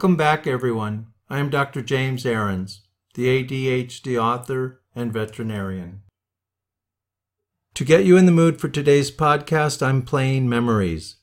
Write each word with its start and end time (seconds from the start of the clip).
Welcome 0.00 0.16
back, 0.16 0.46
everyone. 0.46 1.08
I 1.28 1.40
am 1.40 1.50
Dr. 1.50 1.82
James 1.82 2.24
Ahrens, 2.24 2.80
the 3.12 3.26
ADHD 3.26 4.18
author 4.18 4.80
and 4.96 5.12
veterinarian. 5.12 6.00
To 7.74 7.84
get 7.84 8.06
you 8.06 8.16
in 8.16 8.24
the 8.24 8.32
mood 8.32 8.58
for 8.58 8.70
today's 8.70 9.10
podcast, 9.10 9.86
I'm 9.86 10.00
playing 10.00 10.48
Memories. 10.48 11.16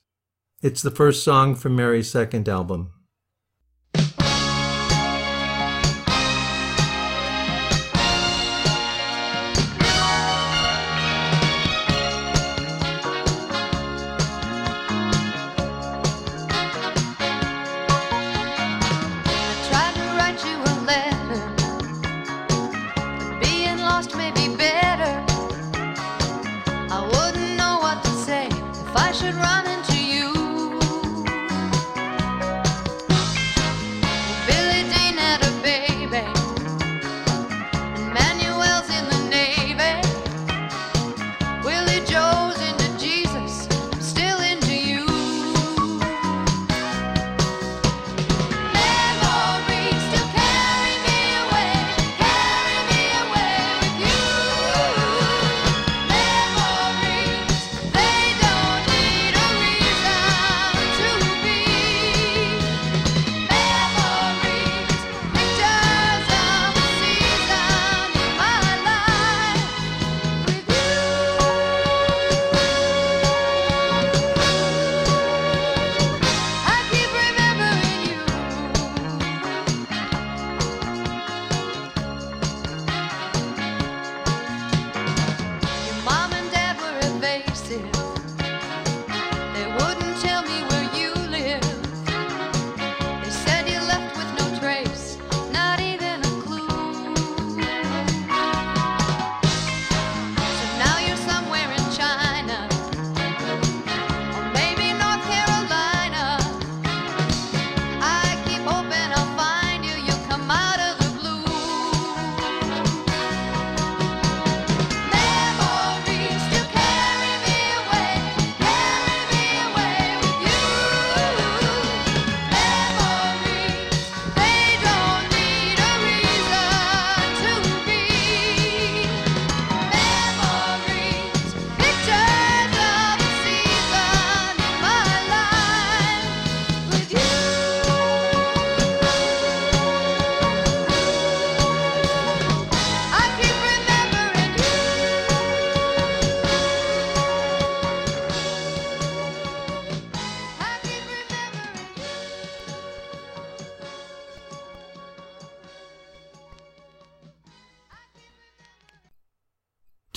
It's 0.62 0.84
the 0.84 0.92
first 0.92 1.24
song 1.24 1.56
from 1.56 1.76
Mary's 1.76 2.12
second 2.12 2.48
album. 2.48 2.92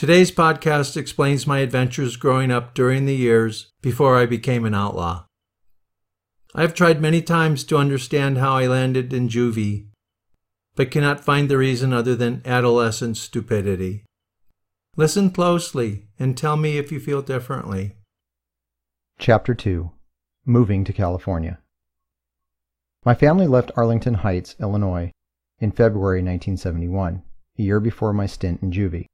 Today's 0.00 0.33
podcast 0.33 0.97
explains 0.97 1.47
my 1.47 1.59
adventures 1.59 2.16
growing 2.16 2.50
up 2.50 2.72
during 2.72 3.05
the 3.05 3.15
years 3.15 3.71
before 3.83 4.16
I 4.16 4.25
became 4.25 4.65
an 4.65 4.75
outlaw. 4.75 5.27
I 6.55 6.62
have 6.62 6.72
tried 6.72 7.03
many 7.03 7.21
times 7.21 7.65
to 7.65 7.77
understand 7.77 8.39
how 8.39 8.56
I 8.56 8.66
landed 8.66 9.12
in 9.12 9.28
juvie, 9.28 9.89
but 10.75 10.91
cannot 10.91 11.22
find 11.22 11.50
the 11.50 11.59
reason 11.59 11.93
other 11.93 12.16
than 12.16 12.41
adolescent 12.47 13.19
stupidity. 13.19 14.06
Listen 14.97 15.31
closely 15.31 16.06
and 16.19 16.34
tell 16.34 16.56
me 16.56 16.78
if 16.78 16.91
you 16.91 16.99
feel 16.99 17.21
differently. 17.21 17.97
Chapter 19.19 19.55
2 19.55 19.91
Moving 20.47 20.83
to 20.84 20.94
California. 20.94 21.59
My 23.05 23.12
family 23.12 23.47
left 23.47 23.71
Arlington 23.77 24.15
Heights, 24.15 24.56
Illinois, 24.60 25.10
in 25.59 25.72
February 25.72 26.21
1971, 26.21 27.22
a 27.59 27.62
year 27.62 27.81
before 27.81 28.15
my 28.15 28.25
stint 28.25 28.62
in 28.62 28.71
juvie. 28.72 29.05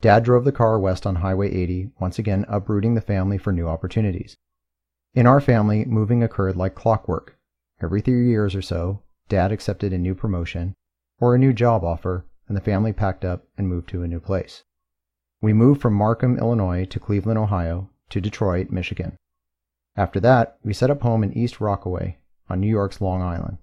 Dad 0.00 0.24
drove 0.24 0.44
the 0.44 0.52
car 0.52 0.78
west 0.78 1.06
on 1.06 1.16
Highway 1.16 1.50
80, 1.50 1.90
once 1.98 2.18
again 2.18 2.44
uprooting 2.48 2.94
the 2.94 3.00
family 3.00 3.38
for 3.38 3.52
new 3.52 3.66
opportunities. 3.66 4.36
In 5.14 5.26
our 5.26 5.40
family, 5.40 5.84
moving 5.86 6.22
occurred 6.22 6.56
like 6.56 6.74
clockwork. 6.74 7.38
Every 7.82 8.02
three 8.02 8.28
years 8.28 8.54
or 8.54 8.62
so, 8.62 9.02
Dad 9.28 9.52
accepted 9.52 9.92
a 9.92 9.98
new 9.98 10.14
promotion 10.14 10.74
or 11.18 11.34
a 11.34 11.38
new 11.38 11.52
job 11.52 11.82
offer, 11.82 12.26
and 12.46 12.56
the 12.56 12.60
family 12.60 12.92
packed 12.92 13.24
up 13.24 13.46
and 13.56 13.68
moved 13.68 13.88
to 13.88 14.02
a 14.02 14.08
new 14.08 14.20
place. 14.20 14.64
We 15.40 15.52
moved 15.52 15.80
from 15.80 15.94
Markham, 15.94 16.38
Illinois 16.38 16.84
to 16.86 17.00
Cleveland, 17.00 17.38
Ohio, 17.38 17.90
to 18.10 18.20
Detroit, 18.20 18.70
Michigan. 18.70 19.16
After 19.96 20.20
that, 20.20 20.58
we 20.62 20.74
set 20.74 20.90
up 20.90 21.00
home 21.00 21.24
in 21.24 21.32
East 21.32 21.60
Rockaway 21.60 22.18
on 22.50 22.60
New 22.60 22.68
York's 22.68 23.00
Long 23.00 23.22
Island. 23.22 23.58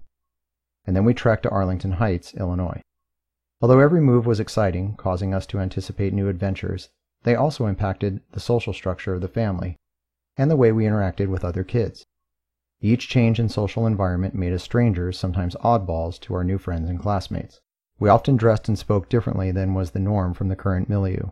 And 0.86 0.96
then 0.96 1.04
we 1.04 1.14
trekked 1.14 1.44
to 1.44 1.50
Arlington 1.50 1.92
Heights, 1.92 2.34
Illinois. 2.34 2.82
Although 3.64 3.80
every 3.80 4.02
move 4.02 4.26
was 4.26 4.40
exciting, 4.40 4.94
causing 4.96 5.32
us 5.32 5.46
to 5.46 5.58
anticipate 5.58 6.12
new 6.12 6.28
adventures, 6.28 6.90
they 7.22 7.34
also 7.34 7.64
impacted 7.64 8.20
the 8.32 8.38
social 8.38 8.74
structure 8.74 9.14
of 9.14 9.22
the 9.22 9.26
family 9.26 9.78
and 10.36 10.50
the 10.50 10.56
way 10.56 10.70
we 10.70 10.84
interacted 10.84 11.28
with 11.28 11.46
other 11.46 11.64
kids. 11.64 12.04
Each 12.82 13.08
change 13.08 13.40
in 13.40 13.48
social 13.48 13.86
environment 13.86 14.34
made 14.34 14.52
us 14.52 14.62
strangers, 14.62 15.18
sometimes 15.18 15.56
oddballs, 15.64 16.20
to 16.20 16.34
our 16.34 16.44
new 16.44 16.58
friends 16.58 16.90
and 16.90 17.00
classmates. 17.00 17.62
We 17.98 18.10
often 18.10 18.36
dressed 18.36 18.68
and 18.68 18.78
spoke 18.78 19.08
differently 19.08 19.50
than 19.50 19.72
was 19.72 19.92
the 19.92 19.98
norm 19.98 20.34
from 20.34 20.48
the 20.48 20.56
current 20.56 20.90
milieu. 20.90 21.30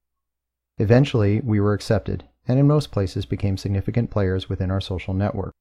Eventually, 0.78 1.42
we 1.42 1.60
were 1.60 1.74
accepted, 1.74 2.24
and 2.48 2.58
in 2.58 2.66
most 2.66 2.90
places 2.90 3.26
became 3.26 3.58
significant 3.58 4.08
players 4.10 4.48
within 4.48 4.70
our 4.70 4.80
social 4.80 5.12
network. 5.12 5.52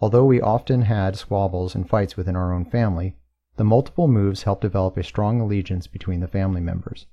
Although 0.00 0.24
we 0.24 0.40
often 0.40 0.82
had 0.82 1.14
squabbles 1.14 1.76
and 1.76 1.88
fights 1.88 2.16
within 2.16 2.34
our 2.34 2.52
own 2.52 2.64
family, 2.64 3.14
the 3.62 3.66
multiple 3.66 4.08
moves 4.08 4.42
helped 4.42 4.62
develop 4.62 4.96
a 4.96 5.04
strong 5.04 5.40
allegiance 5.40 5.86
between 5.86 6.18
the 6.18 6.26
family 6.26 6.60
members. 6.60 7.06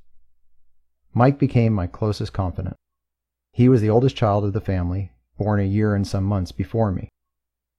Mike 1.13 1.37
became 1.37 1.71
my 1.71 1.85
closest 1.85 2.33
confidant. 2.33 2.75
He 3.53 3.69
was 3.69 3.81
the 3.81 3.91
oldest 3.91 4.15
child 4.15 4.43
of 4.43 4.53
the 4.53 4.59
family, 4.59 5.11
born 5.37 5.59
a 5.59 5.63
year 5.63 5.93
and 5.93 6.07
some 6.07 6.23
months 6.23 6.51
before 6.51 6.91
me. 6.91 7.07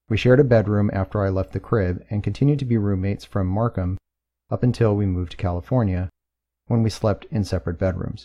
We 0.08 0.16
shared 0.16 0.38
a 0.38 0.44
bedroom 0.44 0.88
after 0.92 1.20
I 1.20 1.30
left 1.30 1.50
the 1.50 1.58
crib 1.58 2.06
and 2.10 2.22
continued 2.22 2.60
to 2.60 2.64
be 2.64 2.78
roommates 2.78 3.24
from 3.24 3.48
Markham 3.48 3.98
up 4.52 4.62
until 4.62 4.94
we 4.94 5.04
moved 5.04 5.32
to 5.32 5.36
California, 5.36 6.08
when 6.68 6.84
we 6.84 6.90
slept 6.90 7.24
in 7.24 7.42
separate 7.42 7.76
bedrooms. 7.76 8.24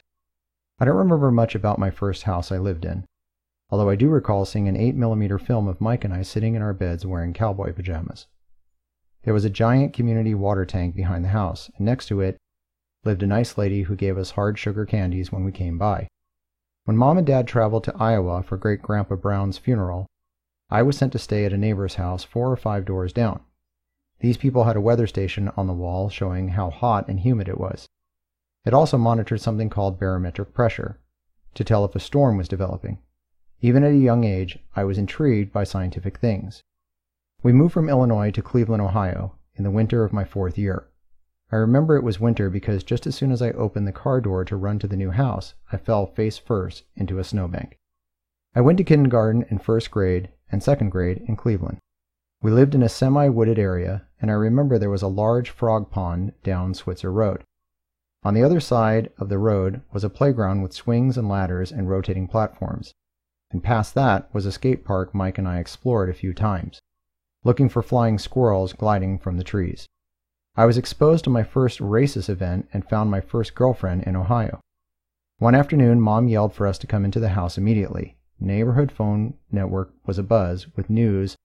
I 0.78 0.86
don't 0.86 0.96
remember 0.96 1.32
much 1.32 1.56
about 1.56 1.80
my 1.80 1.90
first 1.90 2.22
house 2.22 2.52
I 2.52 2.60
lived 2.60 2.86
in, 2.86 3.06
although 3.72 3.90
I 3.90 3.96
do 3.96 4.10
recall 4.10 4.46
seeing 4.46 4.68
an 4.68 4.78
8mm 4.78 5.42
film 5.42 5.68
of 5.68 5.82
Mike 5.82 6.04
and 6.04 6.14
I 6.14 6.22
sitting 6.22 6.54
in 6.54 6.62
our 6.62 6.76
beds 6.76 7.04
wearing 7.04 7.34
cowboy 7.34 7.74
pajamas. 7.74 8.28
There 9.26 9.34
was 9.34 9.44
a 9.44 9.50
giant 9.50 9.92
community 9.94 10.36
water 10.36 10.66
tank 10.66 10.96
behind 10.96 11.26
the 11.26 11.30
house, 11.30 11.72
and 11.76 11.86
next 11.86 12.06
to 12.08 12.22
it 12.22 12.38
lived 13.04 13.24
a 13.24 13.28
nice 13.28 13.58
lady 13.58 13.82
who 13.82 13.96
gave 13.96 14.20
us 14.20 14.32
hard 14.32 14.60
sugar 14.60 14.86
candies 14.86 15.32
when 15.32 15.44
we 15.44 15.52
came 15.52 15.80
by. 15.80 16.08
When 16.84 16.96
Mom 16.96 17.18
and 17.18 17.26
Dad 17.26 17.48
traveled 17.48 17.84
to 17.86 17.98
Iowa 17.98 18.44
for 18.44 18.56
Great 18.56 18.84
Grandpa 18.84 19.16
Brown's 19.16 19.58
funeral, 19.58 20.06
I 20.70 20.84
was 20.84 20.96
sent 20.96 21.12
to 21.14 21.20
stay 21.20 21.44
at 21.44 21.54
a 21.54 21.58
neighbor's 21.58 21.96
house 21.96 22.24
four 22.24 22.52
or 22.52 22.56
five 22.56 22.86
doors 22.86 23.12
down. 23.12 23.40
These 24.20 24.38
people 24.38 24.66
had 24.66 24.76
a 24.76 24.82
weather 24.82 25.08
station 25.08 25.50
on 25.58 25.66
the 25.66 25.74
wall 25.74 26.08
showing 26.08 26.50
how 26.50 26.70
hot 26.70 27.08
and 27.08 27.20
humid 27.20 27.50
it 27.50 27.60
was. 27.60 27.88
It 28.64 28.76
also 28.76 28.98
monitored 29.00 29.42
something 29.42 29.72
called 29.72 30.00
barometric 30.00 30.54
pressure 30.54 31.00
to 31.56 31.64
tell 31.64 31.84
if 31.84 31.96
a 31.96 32.00
storm 32.00 32.38
was 32.38 32.48
developing. 32.48 33.00
Even 33.60 33.84
at 33.84 33.92
a 33.92 33.98
young 33.98 34.24
age, 34.24 34.60
I 34.76 34.84
was 34.84 35.00
intrigued 35.00 35.52
by 35.52 35.64
scientific 35.64 36.20
things. 36.20 36.62
We 37.44 37.54
moved 37.54 37.74
from 37.74 37.90
Illinois 37.90 38.32
to 38.32 38.42
Cleveland, 38.42 38.82
Ohio, 38.82 39.36
in 39.56 39.64
the 39.64 39.72
winter 39.72 40.04
of 40.04 40.14
my 40.14 40.24
fourth 40.24 40.58
year. 40.58 40.88
I 41.52 41.58
remember 41.58 41.96
it 41.96 42.04
was 42.04 42.20
winter 42.20 42.50
because 42.50 42.84
just 42.84 43.06
as 43.06 43.16
soon 43.16 43.32
as 43.32 43.42
I 43.42 43.52
opened 43.52 43.88
the 43.88 43.92
car 43.92 44.20
door 44.20 44.44
to 44.46 44.56
run 44.56 44.80
to 44.80 44.88
the 44.88 44.98
new 44.98 45.12
house, 45.12 45.54
I 45.72 45.78
fell 45.78 46.08
face 46.08 46.38
first 46.38 46.84
into 46.96 47.20
a 47.20 47.24
snowbank. 47.24 47.78
I 48.56 48.62
went 48.62 48.78
to 48.80 48.84
kindergarten 48.84 49.46
in 49.50 49.60
first 49.60 49.92
grade 49.92 50.30
and 50.52 50.64
second 50.64 50.90
grade 50.90 51.24
in 51.28 51.36
Cleveland. 51.36 51.78
We 52.42 52.52
lived 52.52 52.74
in 52.74 52.84
a 52.84 52.90
semi 52.90 53.30
wooded 53.30 53.60
area, 53.60 54.08
and 54.22 54.32
I 54.32 54.36
remember 54.36 54.78
there 54.78 54.90
was 54.90 55.02
a 55.02 55.08
large 55.08 55.50
frog 55.50 55.92
pond 55.92 56.34
down 56.44 56.74
Switzer 56.74 57.12
Road. 57.12 57.44
On 58.24 58.34
the 58.34 58.44
other 58.44 58.60
side 58.60 59.12
of 59.20 59.30
the 59.30 59.38
road 59.38 59.82
was 59.94 60.04
a 60.04 60.10
playground 60.10 60.64
with 60.64 60.74
swings 60.74 61.18
and 61.18 61.30
ladders 61.30 61.72
and 61.72 61.90
rotating 61.90 62.28
platforms, 62.28 62.92
and 63.52 63.64
past 63.64 63.94
that 63.94 64.34
was 64.34 64.46
a 64.46 64.52
skate 64.52 64.84
park 64.84 65.14
Mike 65.14 65.38
and 65.38 65.48
I 65.48 65.60
explored 65.60 66.10
a 66.10 66.14
few 66.14 66.34
times, 66.34 66.80
looking 67.46 67.70
for 67.70 67.82
flying 67.82 68.20
squirrels 68.20 68.74
gliding 68.74 69.18
from 69.18 69.38
the 69.38 69.44
trees. 69.44 69.86
I 70.58 70.66
was 70.66 70.78
exposed 70.78 71.24
to 71.24 71.30
my 71.30 71.44
first 71.44 71.80
racist 71.80 72.28
event 72.28 72.68
and 72.74 72.90
found 72.90 73.10
my 73.10 73.22
first 73.22 73.56
girlfriend 73.56 74.04
in 74.04 74.18
Ohio. 74.18 74.60
One 75.38 75.56
afternoon, 75.56 76.02
Mom 76.02 76.28
yelled 76.28 76.54
for 76.54 76.68
us 76.68 76.78
to 76.80 76.88
come 76.88 77.06
into 77.06 77.22
the 77.22 77.30
house 77.30 77.58
immediately. 77.58 78.18
Neighborhood 78.40 78.92
phone 78.92 79.36
network 79.50 79.94
was 80.06 80.20
abuzz 80.20 80.68
with 80.76 80.90
news 80.90 81.38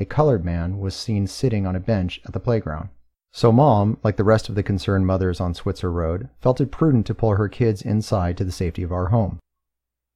a 0.00 0.04
colored 0.04 0.44
man 0.44 0.78
was 0.78 0.94
seen 0.94 1.26
sitting 1.26 1.66
on 1.66 1.74
a 1.74 1.80
bench 1.80 2.20
at 2.24 2.32
the 2.32 2.38
playground. 2.38 2.88
So 3.32 3.50
Mom, 3.50 3.98
like 4.04 4.16
the 4.16 4.24
rest 4.24 4.48
of 4.48 4.54
the 4.54 4.62
concerned 4.62 5.06
mothers 5.06 5.40
on 5.40 5.54
Switzer 5.54 5.90
Road, 5.90 6.28
felt 6.40 6.60
it 6.60 6.70
prudent 6.70 7.04
to 7.06 7.14
pull 7.14 7.34
her 7.34 7.48
kids 7.48 7.82
inside 7.82 8.36
to 8.36 8.44
the 8.44 8.52
safety 8.52 8.84
of 8.84 8.92
our 8.92 9.08
home. 9.08 9.40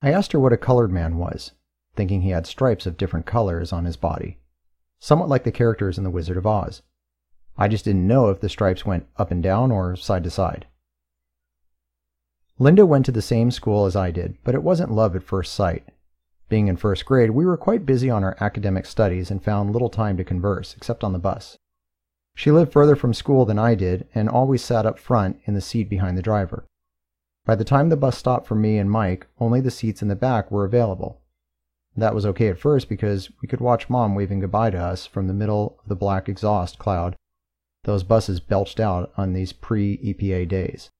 I 0.00 0.12
asked 0.12 0.32
her 0.32 0.40
what 0.40 0.52
a 0.52 0.56
colored 0.56 0.92
man 0.92 1.18
was, 1.18 1.50
thinking 1.96 2.22
he 2.22 2.30
had 2.30 2.46
stripes 2.46 2.86
of 2.86 2.96
different 2.96 3.26
colors 3.26 3.72
on 3.72 3.84
his 3.84 3.96
body, 3.96 4.38
somewhat 5.02 5.28
like 5.28 5.42
the 5.42 5.50
characters 5.50 5.98
in 5.98 6.04
The 6.04 6.10
Wizard 6.10 6.36
of 6.36 6.46
Oz. 6.46 6.80
I 7.58 7.66
just 7.66 7.84
didn't 7.84 8.06
know 8.06 8.28
if 8.28 8.40
the 8.40 8.48
stripes 8.48 8.86
went 8.86 9.08
up 9.16 9.32
and 9.32 9.42
down 9.42 9.72
or 9.72 9.96
side 9.96 10.22
to 10.22 10.30
side. 10.30 10.66
Linda 12.60 12.86
went 12.86 13.04
to 13.06 13.12
the 13.12 13.20
same 13.20 13.50
school 13.50 13.84
as 13.84 13.96
I 13.96 14.12
did, 14.12 14.38
but 14.44 14.54
it 14.54 14.62
wasn't 14.62 14.92
love 14.92 15.16
at 15.16 15.24
first 15.24 15.54
sight. 15.54 15.88
Being 16.48 16.68
in 16.68 16.76
first 16.76 17.04
grade, 17.04 17.30
we 17.30 17.44
were 17.44 17.56
quite 17.56 17.84
busy 17.84 18.10
on 18.10 18.22
our 18.22 18.36
academic 18.38 18.86
studies 18.86 19.28
and 19.28 19.42
found 19.42 19.72
little 19.72 19.90
time 19.90 20.16
to 20.18 20.24
converse, 20.24 20.72
except 20.76 21.02
on 21.02 21.12
the 21.12 21.18
bus. 21.18 21.58
She 22.36 22.52
lived 22.52 22.72
further 22.72 22.94
from 22.94 23.12
school 23.12 23.44
than 23.44 23.58
I 23.58 23.74
did 23.74 24.06
and 24.14 24.28
always 24.28 24.62
sat 24.62 24.86
up 24.86 25.00
front 25.00 25.40
in 25.46 25.54
the 25.54 25.60
seat 25.60 25.90
behind 25.90 26.16
the 26.16 26.22
driver. 26.22 26.64
By 27.44 27.56
the 27.56 27.64
time 27.64 27.88
the 27.88 27.96
bus 27.96 28.16
stopped 28.16 28.46
for 28.46 28.54
me 28.54 28.78
and 28.78 28.88
Mike, 28.88 29.26
only 29.40 29.60
the 29.60 29.72
seats 29.72 30.00
in 30.00 30.06
the 30.06 30.14
back 30.14 30.48
were 30.52 30.64
available. 30.64 31.21
That 31.96 32.14
was 32.14 32.24
okay 32.26 32.48
at 32.48 32.58
first 32.58 32.88
because 32.88 33.30
we 33.40 33.48
could 33.48 33.60
watch 33.60 33.90
Mom 33.90 34.14
waving 34.14 34.40
goodbye 34.40 34.70
to 34.70 34.78
us 34.78 35.06
from 35.06 35.26
the 35.26 35.34
middle 35.34 35.78
of 35.82 35.88
the 35.88 35.96
black 35.96 36.28
exhaust 36.28 36.78
cloud 36.78 37.16
those 37.84 38.04
buses 38.04 38.38
belched 38.38 38.78
out 38.78 39.12
on 39.16 39.32
these 39.32 39.52
pre 39.52 39.98
EPA 39.98 40.48
days. 40.48 40.90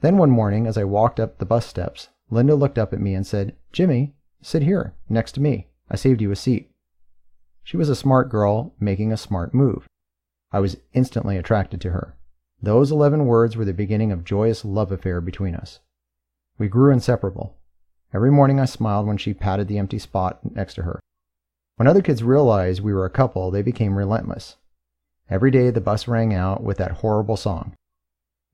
Then 0.00 0.16
one 0.16 0.30
morning, 0.30 0.66
as 0.66 0.78
I 0.78 0.84
walked 0.84 1.18
up 1.18 1.38
the 1.38 1.46
bus 1.46 1.66
steps, 1.66 2.08
Linda 2.30 2.54
looked 2.54 2.78
up 2.78 2.92
at 2.92 3.00
me 3.00 3.14
and 3.14 3.26
said, 3.26 3.56
Jimmy, 3.72 4.14
Sit 4.40 4.62
here, 4.62 4.94
next 5.08 5.32
to 5.32 5.40
me. 5.40 5.68
I 5.90 5.96
saved 5.96 6.20
you 6.20 6.30
a 6.30 6.36
seat. 6.36 6.70
She 7.62 7.78
was 7.78 7.88
a 7.88 7.96
smart 7.96 8.28
girl 8.28 8.74
making 8.78 9.10
a 9.10 9.16
smart 9.16 9.54
move. 9.54 9.86
I 10.52 10.60
was 10.60 10.76
instantly 10.92 11.38
attracted 11.38 11.80
to 11.80 11.90
her. 11.90 12.14
Those 12.62 12.90
eleven 12.90 13.24
words 13.24 13.56
were 13.56 13.64
the 13.64 13.72
beginning 13.72 14.12
of 14.12 14.22
joyous 14.22 14.64
love 14.64 14.92
affair 14.92 15.22
between 15.22 15.54
us. 15.54 15.80
We 16.58 16.68
grew 16.68 16.92
inseparable. 16.92 17.56
Every 18.14 18.30
morning 18.30 18.60
I 18.60 18.64
smiled 18.66 19.08
when 19.08 19.16
she 19.16 19.34
patted 19.34 19.66
the 19.66 19.78
empty 19.78 19.98
spot 19.98 20.38
next 20.54 20.74
to 20.74 20.82
her. 20.82 21.00
When 21.74 21.88
other 21.88 22.00
kids 22.00 22.22
realized 22.22 22.80
we 22.80 22.94
were 22.94 23.06
a 23.06 23.10
couple, 23.10 23.50
they 23.50 23.62
became 23.62 23.98
relentless. 23.98 24.56
Every 25.28 25.50
day 25.50 25.70
the 25.70 25.80
bus 25.80 26.06
rang 26.06 26.32
out 26.32 26.62
with 26.62 26.76
that 26.76 26.92
horrible 26.92 27.36
song. 27.36 27.74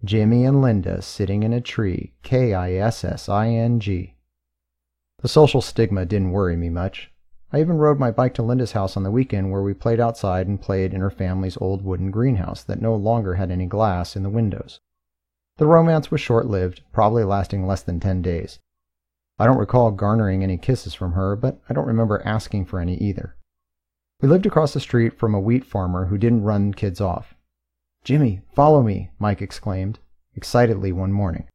Jimmy 0.02 0.46
and 0.46 0.62
Linda 0.62 1.02
sitting 1.02 1.42
in 1.42 1.52
a 1.52 1.60
tree, 1.60 2.14
K 2.22 2.54
I 2.54 2.72
S 2.72 3.04
S 3.04 3.28
I 3.28 3.48
N 3.48 3.80
G. 3.80 4.14
The 5.20 5.28
social 5.28 5.60
stigma 5.60 6.06
didn't 6.06 6.30
worry 6.30 6.56
me 6.56 6.70
much. 6.70 7.10
I 7.52 7.60
even 7.60 7.76
rode 7.76 7.98
my 7.98 8.10
bike 8.10 8.32
to 8.34 8.42
Linda's 8.42 8.72
house 8.72 8.96
on 8.96 9.02
the 9.02 9.10
weekend 9.10 9.50
where 9.50 9.60
we 9.60 9.74
played 9.74 10.00
outside 10.00 10.46
and 10.46 10.58
played 10.58 10.94
in 10.94 11.02
her 11.02 11.10
family's 11.10 11.58
old 11.58 11.84
wooden 11.84 12.10
greenhouse 12.10 12.62
that 12.62 12.80
no 12.80 12.94
longer 12.94 13.34
had 13.34 13.50
any 13.50 13.66
glass 13.66 14.16
in 14.16 14.22
the 14.22 14.30
windows. 14.30 14.80
The 15.58 15.66
romance 15.66 16.10
was 16.10 16.22
short 16.22 16.46
lived, 16.46 16.80
probably 16.92 17.24
lasting 17.24 17.66
less 17.66 17.82
than 17.82 18.00
ten 18.00 18.22
days. 18.22 18.58
I 19.40 19.46
don't 19.46 19.56
recall 19.56 19.90
garnering 19.90 20.42
any 20.42 20.58
kisses 20.58 20.92
from 20.92 21.12
her, 21.12 21.34
but 21.34 21.58
I 21.66 21.72
don't 21.72 21.86
remember 21.86 22.20
asking 22.26 22.66
for 22.66 22.78
any 22.78 22.94
either. 22.98 23.36
We 24.20 24.28
lived 24.28 24.44
across 24.44 24.74
the 24.74 24.80
street 24.80 25.18
from 25.18 25.34
a 25.34 25.40
wheat 25.40 25.64
farmer 25.64 26.04
who 26.04 26.18
didn't 26.18 26.42
run 26.42 26.74
kids 26.74 27.00
off. 27.00 27.34
Jimmy, 28.04 28.42
follow 28.54 28.82
me, 28.82 29.08
Mike 29.18 29.40
exclaimed, 29.40 29.98
excitedly 30.36 30.92
one 30.92 31.10
morning. 31.10 31.48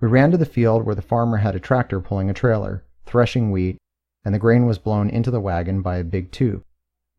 We 0.00 0.08
ran 0.08 0.30
to 0.30 0.38
the 0.38 0.46
field 0.46 0.86
where 0.86 0.94
the 0.94 1.02
farmer 1.02 1.36
had 1.36 1.54
a 1.54 1.60
tractor 1.60 2.00
pulling 2.00 2.30
a 2.30 2.34
trailer, 2.34 2.82
threshing 3.04 3.50
wheat, 3.50 3.76
and 4.24 4.34
the 4.34 4.38
grain 4.38 4.64
was 4.64 4.78
blown 4.78 5.10
into 5.10 5.30
the 5.30 5.38
wagon 5.38 5.82
by 5.82 5.98
a 5.98 6.04
big 6.04 6.32
tube. 6.32 6.64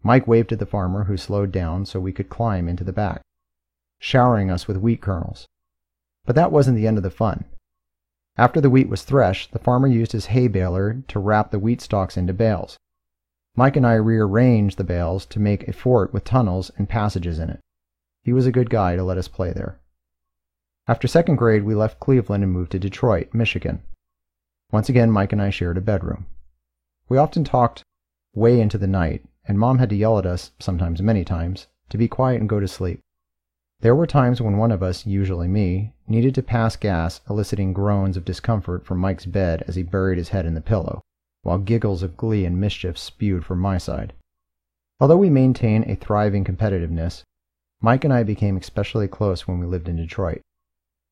Mike 0.02 0.28
waved 0.28 0.52
at 0.52 0.58
the 0.58 0.66
farmer, 0.66 1.04
who 1.04 1.18
slowed 1.18 1.52
down 1.52 1.86
so 1.86 2.00
we 2.00 2.12
could 2.12 2.30
climb 2.30 2.68
into 2.68 2.84
the 2.84 2.94
back, 2.94 3.22
showering 4.00 4.50
us 4.50 4.68
with 4.68 4.78
wheat 4.78 5.02
kernels. 5.02 5.48
But 6.26 6.34
that 6.36 6.52
wasn't 6.52 6.78
the 6.78 6.88
end 6.88 6.98
of 6.98 7.04
the 7.04 7.12
fun. 7.12 7.46
After 8.36 8.60
the 8.60 8.70
wheat 8.70 8.90
was 8.90 9.04
threshed, 9.04 9.52
the 9.52 9.60
farmer 9.60 9.88
used 9.88 10.12
his 10.12 10.28
hay 10.28 10.48
baler 10.48 11.04
to 11.08 11.20
wrap 11.20 11.52
the 11.52 11.60
wheat 11.60 11.82
stalks 11.82 12.18
into 12.18 12.34
bales. 12.34 12.78
Mike 13.56 13.76
and 13.78 13.86
I 13.86 13.94
rearranged 13.94 14.78
the 14.78 14.84
bales 14.84 15.28
to 15.28 15.40
make 15.40 15.68
a 15.68 15.74
fort 15.74 16.12
with 16.12 16.24
tunnels 16.24 16.72
and 16.76 16.90
passages 16.90 17.38
in 17.38 17.52
it. 17.52 17.60
He 18.24 18.34
was 18.34 18.48
a 18.48 18.52
good 18.52 18.72
guy 18.72 18.96
to 18.96 19.04
let 19.04 19.20
us 19.20 19.28
play 19.28 19.54
there. 19.54 19.80
After 20.88 21.08
second 21.08 21.36
grade, 21.36 21.64
we 21.64 21.76
left 21.76 22.00
Cleveland 22.00 22.44
and 22.44 22.52
moved 22.52 22.72
to 22.72 22.80
Detroit, 22.80 23.30
Michigan. 23.34 23.84
Once 24.72 24.90
again, 24.90 25.12
Mike 25.12 25.32
and 25.32 25.42
I 25.42 25.52
shared 25.52 25.78
a 25.78 25.82
bedroom. 25.82 26.26
We 27.08 27.20
often 27.20 27.44
talked 27.44 27.84
way 28.34 28.60
into 28.60 28.80
the 28.80 28.88
night, 28.88 29.24
and 29.46 29.60
Mom 29.60 29.78
had 29.78 29.90
to 29.90 29.96
yell 29.96 30.18
at 30.18 30.26
us, 30.26 30.52
sometimes 30.60 31.02
many 31.02 31.24
times, 31.24 31.68
to 31.90 31.98
be 31.98 32.08
quiet 32.08 32.40
and 32.40 32.50
go 32.50 32.60
to 32.60 32.68
sleep. 32.68 33.00
There 33.84 33.96
were 33.96 34.08
times 34.08 34.40
when 34.40 34.56
one 34.56 34.72
of 34.72 34.82
us, 34.82 35.06
usually 35.06 35.50
me, 35.50 35.94
needed 36.08 36.34
to 36.36 36.42
pass 36.42 36.78
gas, 36.78 37.20
eliciting 37.30 37.74
groans 37.74 38.16
of 38.16 38.24
discomfort 38.24 38.86
from 38.86 39.00
Mike's 39.00 39.26
bed 39.26 39.62
as 39.68 39.76
he 39.76 39.84
buried 39.84 40.18
his 40.18 40.30
head 40.30 40.46
in 40.46 40.54
the 40.54 40.62
pillow, 40.62 41.02
while 41.42 41.58
giggles 41.58 42.02
of 42.02 42.16
glee 42.16 42.46
and 42.46 42.62
mischief 42.62 42.98
spewed 42.98 43.44
from 43.44 43.60
my 43.60 43.78
side. 43.78 44.14
Although 45.02 45.18
we 45.18 45.30
maintained 45.30 45.84
a 45.90 45.98
thriving 45.98 46.46
competitiveness, 46.46 47.24
Mike 47.82 48.06
and 48.06 48.14
I 48.14 48.24
became 48.24 48.56
especially 48.56 49.10
close 49.10 49.50
when 49.50 49.60
we 49.60 49.66
lived 49.66 49.90
in 49.90 49.98
Detroit. 49.98 50.40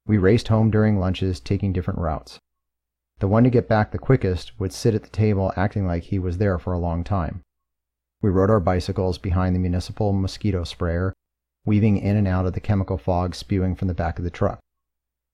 We 0.08 0.18
raced 0.18 0.48
home 0.48 0.72
during 0.72 0.98
lunches, 0.98 1.42
taking 1.42 1.74
different 1.74 2.00
routes. 2.00 2.40
The 3.20 3.28
one 3.28 3.44
to 3.44 3.50
get 3.50 3.68
back 3.68 3.92
the 3.92 4.00
quickest 4.00 4.58
would 4.62 4.72
sit 4.72 4.96
at 4.96 5.04
the 5.04 5.10
table 5.10 5.52
acting 5.58 5.86
like 5.86 6.04
he 6.04 6.20
was 6.20 6.38
there 6.38 6.58
for 6.58 6.72
a 6.72 6.80
long 6.80 7.04
time. 7.04 7.42
We 8.22 8.30
rode 8.30 8.50
our 8.50 8.62
bicycles 8.62 9.18
behind 9.18 9.58
the 9.58 9.60
municipal 9.60 10.14
mosquito 10.14 10.64
sprayer, 10.64 11.14
weaving 11.66 11.98
in 11.98 12.18
and 12.18 12.28
out 12.28 12.46
of 12.46 12.54
the 12.54 12.60
chemical 12.60 12.98
fog 12.98 13.36
spewing 13.36 13.76
from 13.76 13.88
the 13.88 13.94
back 13.94 14.18
of 14.18 14.24
the 14.24 14.32
truck. 14.32 14.60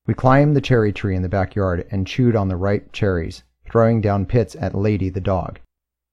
We 0.06 0.14
climbed 0.14 0.56
the 0.56 0.60
cherry 0.60 0.92
tree 0.92 1.14
in 1.14 1.22
the 1.22 1.28
backyard 1.28 1.86
and 1.90 2.06
chewed 2.06 2.36
on 2.36 2.48
the 2.48 2.56
ripe 2.56 2.92
cherries, 2.92 3.42
throwing 3.64 4.00
down 4.00 4.26
pits 4.26 4.56
at 4.56 4.74
Lady 4.74 5.10
the 5.10 5.20
dog, 5.20 5.60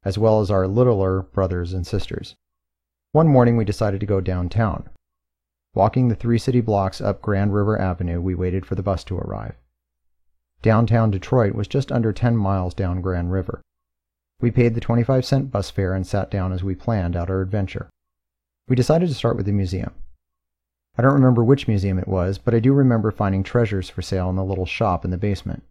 as 0.04 0.18
well 0.18 0.42
as 0.42 0.52
our 0.52 0.68
littler 0.68 1.22
brothers 1.22 1.74
and 1.74 1.88
sisters. 1.88 2.36
One 3.12 3.28
morning 3.28 3.56
we 3.56 3.66
decided 3.66 4.00
to 4.02 4.06
go 4.06 4.20
downtown. 4.20 4.90
Walking 5.74 6.08
the 6.08 6.16
three 6.16 6.38
city 6.38 6.62
blocks 6.62 7.02
up 7.02 7.22
Grand 7.22 7.54
River 7.54 7.80
Avenue, 7.80 8.22
we 8.22 8.36
waited 8.36 8.66
for 8.66 8.76
the 8.76 8.84
bus 8.84 9.04
to 9.06 9.18
arrive. 9.18 9.56
Downtown 10.62 11.12
Detroit 11.12 11.54
was 11.54 11.68
just 11.68 11.92
under 11.92 12.12
10 12.12 12.36
miles 12.36 12.74
down 12.74 13.02
Grand 13.02 13.32
River. 13.32 13.62
We 14.42 14.52
paid 14.52 14.76
the 14.76 14.82
25 14.82 15.26
cent 15.26 15.52
bus 15.52 15.70
fare 15.70 15.94
and 15.94 16.06
sat 16.06 16.30
down 16.32 16.52
as 16.52 16.64
we 16.64 16.76
planned 16.76 17.16
out 17.16 17.30
our 17.30 17.42
adventure. 17.42 17.90
We 18.68 18.76
decided 18.76 19.08
to 19.10 19.16
start 19.16 19.38
with 19.38 19.46
the 19.46 19.52
museum. 19.52 19.94
I 20.98 21.02
don't 21.02 21.14
remember 21.14 21.44
which 21.44 21.68
museum 21.68 22.00
it 22.00 22.08
was, 22.08 22.38
but 22.38 22.56
I 22.56 22.60
do 22.60 22.72
remember 22.74 23.12
finding 23.12 23.44
treasures 23.44 23.90
for 23.90 24.02
sale 24.02 24.30
in 24.30 24.36
the 24.36 24.44
little 24.44 24.66
shop 24.66 25.04
in 25.04 25.12
the 25.12 25.18
basement. 25.18 25.64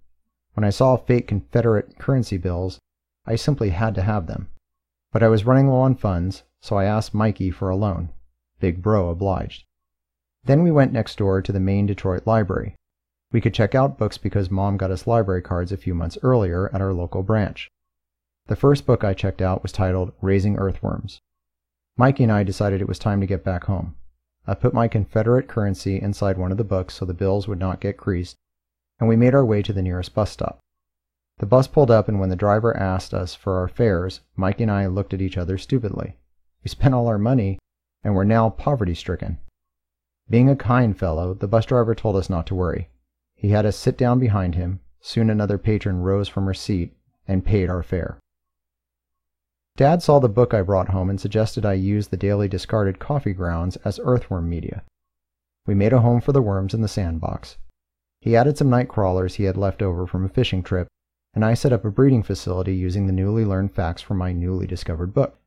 When 0.52 0.64
I 0.64 0.70
saw 0.70 0.96
fake 0.96 1.28
Confederate 1.28 1.98
currency 1.98 2.36
bills, 2.36 2.78
I 3.26 3.36
simply 3.36 3.70
had 3.70 3.94
to 3.94 4.02
have 4.02 4.26
them. 4.26 4.48
But 5.12 5.22
I 5.22 5.28
was 5.28 5.46
running 5.46 5.68
low 5.68 5.80
on 5.80 5.94
funds, 5.94 6.42
so 6.60 6.76
I 6.76 6.84
asked 6.84 7.14
Mikey 7.14 7.50
for 7.50 7.70
a 7.70 7.76
loan. 7.76 8.10
Big 8.60 8.82
Bro 8.82 9.08
obliged. 9.08 9.64
Then 10.44 10.62
we 10.62 10.70
went 10.70 10.92
next 10.92 11.16
door 11.16 11.40
to 11.40 11.52
the 11.52 11.60
main 11.60 11.86
Detroit 11.86 12.26
library. 12.26 12.74
We 13.32 13.40
could 13.40 13.54
check 13.54 13.74
out 13.74 13.98
books 13.98 14.18
because 14.18 14.50
Mom 14.50 14.76
got 14.76 14.90
us 14.90 15.06
library 15.06 15.42
cards 15.42 15.72
a 15.72 15.76
few 15.76 15.94
months 15.94 16.18
earlier 16.22 16.72
at 16.74 16.80
our 16.80 16.92
local 16.92 17.22
branch. 17.22 17.70
The 18.46 18.56
first 18.56 18.84
book 18.84 19.02
I 19.02 19.14
checked 19.14 19.40
out 19.40 19.62
was 19.62 19.72
titled 19.72 20.12
Raising 20.20 20.56
Earthworms. 20.56 21.20
Mikey 21.96 22.24
and 22.24 22.32
I 22.32 22.42
decided 22.42 22.80
it 22.80 22.88
was 22.88 22.98
time 22.98 23.20
to 23.20 23.26
get 23.26 23.42
back 23.42 23.64
home. 23.64 23.96
I 24.46 24.54
put 24.54 24.74
my 24.74 24.88
Confederate 24.88 25.48
currency 25.48 26.00
inside 26.00 26.36
one 26.36 26.52
of 26.52 26.58
the 26.58 26.64
books 26.64 26.94
so 26.94 27.04
the 27.04 27.14
bills 27.14 27.48
would 27.48 27.58
not 27.58 27.80
get 27.80 27.96
creased, 27.96 28.36
and 29.00 29.08
we 29.08 29.16
made 29.16 29.34
our 29.34 29.44
way 29.44 29.62
to 29.62 29.72
the 29.72 29.82
nearest 29.82 30.14
bus 30.14 30.30
stop. 30.30 30.60
The 31.38 31.46
bus 31.46 31.66
pulled 31.66 31.90
up, 31.90 32.08
and 32.08 32.20
when 32.20 32.28
the 32.28 32.36
driver 32.36 32.76
asked 32.76 33.12
us 33.12 33.34
for 33.34 33.58
our 33.58 33.68
fares, 33.68 34.20
Mike 34.36 34.60
and 34.60 34.70
I 34.70 34.86
looked 34.86 35.14
at 35.14 35.22
each 35.22 35.38
other 35.38 35.58
stupidly. 35.58 36.16
We 36.62 36.68
spent 36.68 36.94
all 36.94 37.08
our 37.08 37.18
money 37.18 37.58
and 38.02 38.14
were 38.14 38.24
now 38.24 38.50
poverty 38.50 38.94
stricken. 38.94 39.38
Being 40.28 40.48
a 40.48 40.56
kind 40.56 40.96
fellow, 40.96 41.34
the 41.34 41.48
bus 41.48 41.66
driver 41.66 41.94
told 41.94 42.16
us 42.16 42.30
not 42.30 42.46
to 42.46 42.54
worry. 42.54 42.88
He 43.34 43.48
had 43.48 43.66
us 43.66 43.76
sit 43.76 43.98
down 43.98 44.18
behind 44.18 44.54
him. 44.54 44.80
Soon 45.00 45.28
another 45.28 45.58
patron 45.58 46.00
rose 46.02 46.28
from 46.28 46.46
her 46.46 46.54
seat 46.54 46.96
and 47.28 47.44
paid 47.44 47.68
our 47.68 47.82
fare. 47.82 48.18
Dad 49.76 50.04
saw 50.04 50.20
the 50.20 50.28
book 50.28 50.54
I 50.54 50.62
brought 50.62 50.90
home 50.90 51.10
and 51.10 51.20
suggested 51.20 51.66
I 51.66 51.72
use 51.72 52.06
the 52.06 52.16
daily 52.16 52.46
discarded 52.46 53.00
coffee 53.00 53.32
grounds 53.32 53.74
as 53.78 53.98
earthworm 54.04 54.48
media. 54.48 54.84
We 55.66 55.74
made 55.74 55.92
a 55.92 56.00
home 56.00 56.20
for 56.20 56.30
the 56.30 56.42
worms 56.42 56.74
in 56.74 56.80
the 56.80 56.86
sandbox. 56.86 57.56
He 58.20 58.36
added 58.36 58.56
some 58.56 58.70
night 58.70 58.88
crawlers 58.88 59.34
he 59.34 59.44
had 59.44 59.56
left 59.56 59.82
over 59.82 60.06
from 60.06 60.24
a 60.24 60.28
fishing 60.28 60.62
trip, 60.62 60.86
and 61.34 61.44
I 61.44 61.54
set 61.54 61.72
up 61.72 61.84
a 61.84 61.90
breeding 61.90 62.22
facility 62.22 62.76
using 62.76 63.06
the 63.06 63.12
newly 63.12 63.44
learned 63.44 63.72
facts 63.72 64.00
from 64.00 64.16
my 64.16 64.32
newly 64.32 64.68
discovered 64.68 65.12
book. 65.12 65.40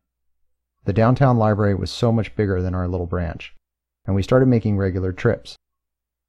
The 0.84 0.92
downtown 0.92 1.38
library 1.38 1.76
was 1.76 1.90
so 1.90 2.12
much 2.12 2.36
bigger 2.36 2.62
than 2.62 2.76
our 2.76 2.88
little 2.90 3.08
branch, 3.08 3.56
and 4.06 4.14
we 4.14 4.24
started 4.24 4.48
making 4.48 4.76
regular 4.76 5.14
trips. 5.14 5.56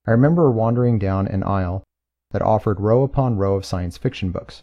I 0.06 0.12
remember 0.12 0.52
wandering 0.52 1.00
down 1.00 1.26
an 1.26 1.42
aisle 1.42 1.82
that 2.30 2.42
offered 2.42 2.78
row 2.78 3.02
upon 3.02 3.38
row 3.38 3.56
of 3.56 3.64
science 3.64 3.96
fiction 3.96 4.30
books. 4.30 4.62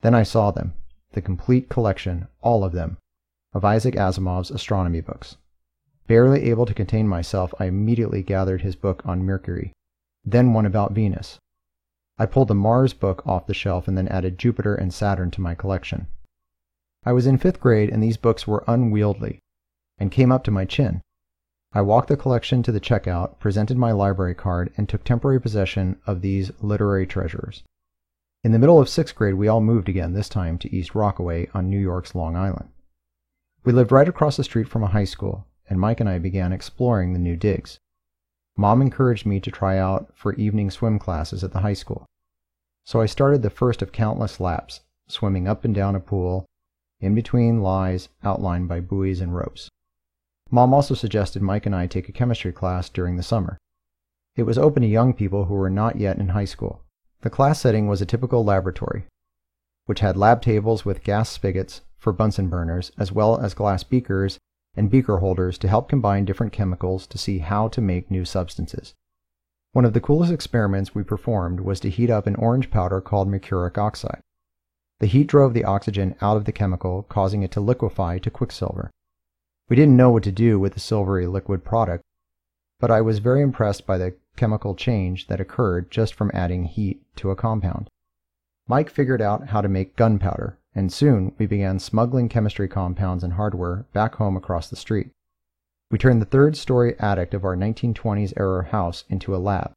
Then 0.00 0.14
I 0.14 0.24
saw 0.24 0.50
them, 0.50 0.74
the 1.12 1.22
complete 1.22 1.68
collection, 1.68 2.28
all 2.40 2.64
of 2.64 2.72
them, 2.72 2.98
of 3.52 3.64
Isaac 3.64 3.94
Asimov's 3.94 4.50
astronomy 4.50 5.00
books. 5.00 5.36
Barely 6.06 6.44
able 6.50 6.66
to 6.66 6.74
contain 6.74 7.08
myself, 7.08 7.52
I 7.58 7.66
immediately 7.66 8.22
gathered 8.22 8.62
his 8.62 8.76
book 8.76 9.02
on 9.04 9.24
Mercury, 9.24 9.72
then 10.24 10.52
one 10.52 10.66
about 10.66 10.92
Venus. 10.92 11.38
I 12.18 12.26
pulled 12.26 12.48
the 12.48 12.54
Mars 12.54 12.94
book 12.94 13.26
off 13.26 13.46
the 13.46 13.54
shelf 13.54 13.86
and 13.86 13.96
then 13.96 14.08
added 14.08 14.38
Jupiter 14.38 14.74
and 14.74 14.92
Saturn 14.92 15.30
to 15.32 15.40
my 15.40 15.54
collection. 15.54 16.08
I 17.04 17.12
was 17.12 17.26
in 17.26 17.38
fifth 17.38 17.60
grade 17.60 17.90
and 17.90 18.02
these 18.02 18.16
books 18.16 18.46
were 18.46 18.64
unwieldy 18.66 19.38
and 19.98 20.10
came 20.10 20.32
up 20.32 20.44
to 20.44 20.50
my 20.50 20.64
chin. 20.64 21.00
I 21.72 21.82
walked 21.82 22.08
the 22.08 22.16
collection 22.16 22.62
to 22.64 22.72
the 22.72 22.80
checkout, 22.80 23.38
presented 23.38 23.76
my 23.76 23.92
library 23.92 24.34
card, 24.34 24.72
and 24.76 24.88
took 24.88 25.04
temporary 25.04 25.40
possession 25.40 26.00
of 26.06 26.22
these 26.22 26.50
literary 26.60 27.06
treasures. 27.06 27.62
In 28.44 28.52
the 28.52 28.58
middle 28.60 28.80
of 28.80 28.88
sixth 28.88 29.16
grade, 29.16 29.34
we 29.34 29.48
all 29.48 29.60
moved 29.60 29.88
again, 29.88 30.12
this 30.12 30.28
time 30.28 30.58
to 30.58 30.72
East 30.72 30.94
Rockaway 30.94 31.48
on 31.54 31.68
New 31.68 31.78
York's 31.78 32.14
Long 32.14 32.36
Island. 32.36 32.68
We 33.64 33.72
lived 33.72 33.90
right 33.90 34.08
across 34.08 34.36
the 34.36 34.44
street 34.44 34.68
from 34.68 34.84
a 34.84 34.88
high 34.88 35.04
school, 35.04 35.48
and 35.68 35.80
Mike 35.80 35.98
and 35.98 36.08
I 36.08 36.20
began 36.20 36.52
exploring 36.52 37.12
the 37.12 37.18
new 37.18 37.34
digs. 37.34 37.80
Mom 38.56 38.80
encouraged 38.80 39.26
me 39.26 39.40
to 39.40 39.50
try 39.50 39.76
out 39.76 40.12
for 40.14 40.34
evening 40.34 40.70
swim 40.70 41.00
classes 41.00 41.42
at 41.42 41.50
the 41.50 41.60
high 41.60 41.72
school. 41.72 42.06
So 42.84 43.00
I 43.00 43.06
started 43.06 43.42
the 43.42 43.50
first 43.50 43.82
of 43.82 43.90
countless 43.90 44.38
laps, 44.38 44.82
swimming 45.08 45.48
up 45.48 45.64
and 45.64 45.74
down 45.74 45.96
a 45.96 46.00
pool, 46.00 46.46
in 47.00 47.16
between 47.16 47.60
lies 47.60 48.08
outlined 48.22 48.68
by 48.68 48.78
buoys 48.78 49.20
and 49.20 49.34
ropes. 49.34 49.68
Mom 50.48 50.72
also 50.72 50.94
suggested 50.94 51.42
Mike 51.42 51.66
and 51.66 51.74
I 51.74 51.88
take 51.88 52.08
a 52.08 52.12
chemistry 52.12 52.52
class 52.52 52.88
during 52.88 53.16
the 53.16 53.22
summer. 53.24 53.58
It 54.36 54.44
was 54.44 54.58
open 54.58 54.82
to 54.82 54.88
young 54.88 55.12
people 55.12 55.46
who 55.46 55.54
were 55.54 55.68
not 55.68 55.96
yet 55.96 56.18
in 56.18 56.28
high 56.28 56.44
school. 56.44 56.84
The 57.22 57.30
class 57.30 57.60
setting 57.60 57.88
was 57.88 58.00
a 58.00 58.06
typical 58.06 58.44
laboratory, 58.44 59.06
which 59.86 60.00
had 60.00 60.16
lab 60.16 60.40
tables 60.40 60.84
with 60.84 61.02
gas 61.02 61.28
spigots 61.28 61.80
for 61.96 62.12
Bunsen 62.12 62.48
burners, 62.48 62.92
as 62.96 63.10
well 63.10 63.40
as 63.40 63.54
glass 63.54 63.82
beakers 63.82 64.38
and 64.76 64.88
beaker 64.88 65.16
holders 65.16 65.58
to 65.58 65.68
help 65.68 65.88
combine 65.88 66.24
different 66.24 66.52
chemicals 66.52 67.06
to 67.08 67.18
see 67.18 67.38
how 67.38 67.66
to 67.68 67.80
make 67.80 68.10
new 68.10 68.24
substances. 68.24 68.94
One 69.72 69.84
of 69.84 69.92
the 69.94 70.00
coolest 70.00 70.32
experiments 70.32 70.94
we 70.94 71.02
performed 71.02 71.60
was 71.60 71.80
to 71.80 71.90
heat 71.90 72.08
up 72.08 72.28
an 72.28 72.36
orange 72.36 72.70
powder 72.70 73.00
called 73.00 73.28
mercuric 73.28 73.76
oxide. 73.76 74.20
The 75.00 75.06
heat 75.06 75.26
drove 75.26 75.54
the 75.54 75.64
oxygen 75.64 76.14
out 76.20 76.36
of 76.36 76.44
the 76.44 76.52
chemical, 76.52 77.02
causing 77.04 77.42
it 77.42 77.50
to 77.52 77.60
liquefy 77.60 78.18
to 78.18 78.30
quicksilver. 78.30 78.90
We 79.68 79.76
didn't 79.76 79.96
know 79.96 80.10
what 80.10 80.22
to 80.22 80.32
do 80.32 80.58
with 80.60 80.74
the 80.74 80.80
silvery 80.80 81.26
liquid 81.26 81.64
product, 81.64 82.04
but 82.80 82.90
I 82.90 83.00
was 83.00 83.18
very 83.18 83.42
impressed 83.42 83.86
by 83.86 83.98
the 83.98 84.14
chemical 84.38 84.74
change 84.74 85.26
that 85.26 85.40
occurred 85.40 85.90
just 85.90 86.14
from 86.14 86.30
adding 86.32 86.64
heat 86.64 87.02
to 87.16 87.30
a 87.30 87.36
compound. 87.36 87.90
Mike 88.68 88.88
figured 88.88 89.20
out 89.20 89.48
how 89.48 89.60
to 89.60 89.68
make 89.68 89.96
gunpowder, 89.96 90.56
and 90.74 90.92
soon 90.92 91.34
we 91.38 91.46
began 91.46 91.78
smuggling 91.78 92.28
chemistry 92.28 92.68
compounds 92.68 93.24
and 93.24 93.32
hardware 93.32 93.84
back 93.92 94.14
home 94.14 94.36
across 94.36 94.70
the 94.70 94.76
street. 94.76 95.10
We 95.90 95.98
turned 95.98 96.22
the 96.22 96.26
third 96.26 96.56
story 96.56 96.94
attic 97.00 97.34
of 97.34 97.44
our 97.44 97.56
1920s 97.56 98.32
era 98.36 98.64
house 98.64 99.04
into 99.08 99.34
a 99.34 99.38
lab. 99.38 99.72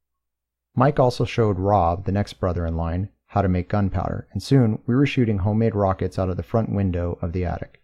Mike 0.76 1.00
also 1.00 1.24
showed 1.24 1.58
Rob, 1.58 2.04
the 2.04 2.12
next 2.12 2.34
brother 2.34 2.64
in 2.64 2.76
line, 2.76 3.08
how 3.28 3.42
to 3.42 3.48
make 3.48 3.68
gunpowder, 3.68 4.28
and 4.32 4.42
soon 4.42 4.78
we 4.86 4.94
were 4.94 5.06
shooting 5.06 5.38
homemade 5.38 5.74
rockets 5.74 6.18
out 6.18 6.30
of 6.30 6.36
the 6.36 6.42
front 6.42 6.70
window 6.70 7.18
of 7.20 7.32
the 7.32 7.44
attic. 7.44 7.82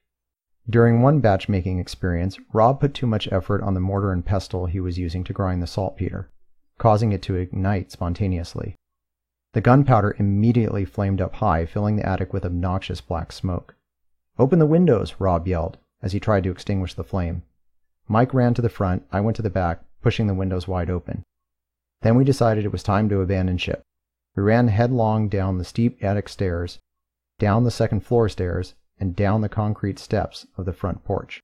During 0.70 1.00
one 1.02 1.20
batch 1.20 1.48
making 1.48 1.78
experience, 1.80 2.38
Rob 2.52 2.80
put 2.80 2.94
too 2.94 3.06
much 3.06 3.32
effort 3.32 3.62
on 3.62 3.74
the 3.74 3.80
mortar 3.80 4.12
and 4.12 4.24
pestle 4.24 4.66
he 4.66 4.78
was 4.78 4.98
using 4.98 5.24
to 5.24 5.32
grind 5.32 5.62
the 5.62 5.66
saltpeter 5.66 6.28
causing 6.78 7.12
it 7.12 7.22
to 7.22 7.34
ignite 7.34 7.90
spontaneously. 7.90 8.74
The 9.52 9.60
gunpowder 9.60 10.14
immediately 10.18 10.84
flamed 10.84 11.20
up 11.20 11.34
high, 11.34 11.66
filling 11.66 11.96
the 11.96 12.06
attic 12.06 12.32
with 12.32 12.44
obnoxious 12.44 13.00
black 13.00 13.32
smoke. 13.32 13.74
Open 14.38 14.58
the 14.58 14.66
windows, 14.66 15.16
Rob 15.18 15.48
yelled 15.48 15.78
as 16.00 16.12
he 16.12 16.20
tried 16.20 16.44
to 16.44 16.50
extinguish 16.50 16.94
the 16.94 17.04
flame. 17.04 17.42
Mike 18.06 18.32
ran 18.32 18.54
to 18.54 18.62
the 18.62 18.68
front, 18.68 19.04
I 19.10 19.20
went 19.20 19.36
to 19.36 19.42
the 19.42 19.50
back, 19.50 19.82
pushing 20.00 20.26
the 20.26 20.34
windows 20.34 20.68
wide 20.68 20.90
open. 20.90 21.24
Then 22.02 22.14
we 22.14 22.24
decided 22.24 22.64
it 22.64 22.72
was 22.72 22.82
time 22.82 23.08
to 23.08 23.20
abandon 23.20 23.58
ship. 23.58 23.82
We 24.36 24.42
ran 24.42 24.68
headlong 24.68 25.28
down 25.28 25.58
the 25.58 25.64
steep 25.64 26.02
attic 26.02 26.28
stairs, 26.28 26.78
down 27.38 27.64
the 27.64 27.70
second 27.70 28.00
floor 28.00 28.28
stairs, 28.28 28.74
and 29.00 29.16
down 29.16 29.40
the 29.40 29.48
concrete 29.48 29.98
steps 29.98 30.46
of 30.56 30.64
the 30.64 30.72
front 30.72 31.04
porch. 31.04 31.40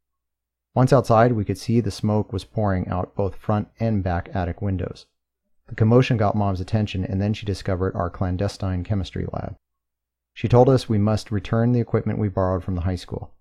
Once 0.75 0.93
outside, 0.93 1.33
we 1.33 1.45
could 1.45 1.59
see 1.59 1.81
the 1.81 1.91
smoke 1.91 2.33
was 2.33 2.45
pouring 2.45 2.89
out 2.89 3.15
both 3.15 3.37
front 3.37 3.69
and 3.81 4.03
back 4.03 4.29
attic 4.35 4.63
windows. 4.63 5.07
The 5.69 5.75
commotion 5.75 6.17
got 6.17 6.37
Mom's 6.37 6.61
attention, 6.61 7.05
and 7.05 7.21
then 7.21 7.33
she 7.33 7.47
discovered 7.47 7.95
our 7.97 8.11
clandestine 8.11 8.85
chemistry 8.85 9.27
lab. 9.33 9.57
She 10.35 10.49
told 10.49 10.69
us 10.69 10.89
we 10.89 10.99
must 10.99 11.31
return 11.31 11.73
the 11.73 11.81
equipment 11.81 12.19
we 12.19 12.29
borrowed 12.29 12.65
from 12.65 12.75
the 12.75 12.83
high 12.83 12.97
school. 12.97 13.33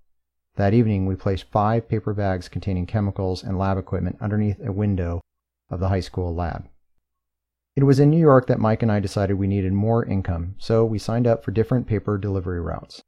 That 0.56 0.74
evening, 0.74 1.06
we 1.06 1.16
placed 1.16 1.52
five 1.52 1.90
paper 1.90 2.14
bags 2.14 2.48
containing 2.48 2.86
chemicals 2.86 3.44
and 3.44 3.58
lab 3.58 3.78
equipment 3.78 4.18
underneath 4.22 4.60
a 4.64 4.72
window 4.72 5.22
of 5.70 5.80
the 5.80 5.90
high 5.90 6.00
school 6.00 6.34
lab. 6.34 6.68
It 7.76 7.84
was 7.84 8.00
in 8.00 8.12
New 8.12 8.20
York 8.20 8.46
that 8.48 8.60
Mike 8.60 8.84
and 8.84 8.92
I 8.92 9.00
decided 9.00 9.34
we 9.34 9.48
needed 9.48 9.74
more 9.74 10.06
income, 10.06 10.54
so 10.60 10.86
we 10.86 11.00
signed 11.00 11.26
up 11.26 11.44
for 11.44 11.50
different 11.50 11.88
paper 11.88 12.20
delivery 12.20 12.62
routes. 12.62 13.02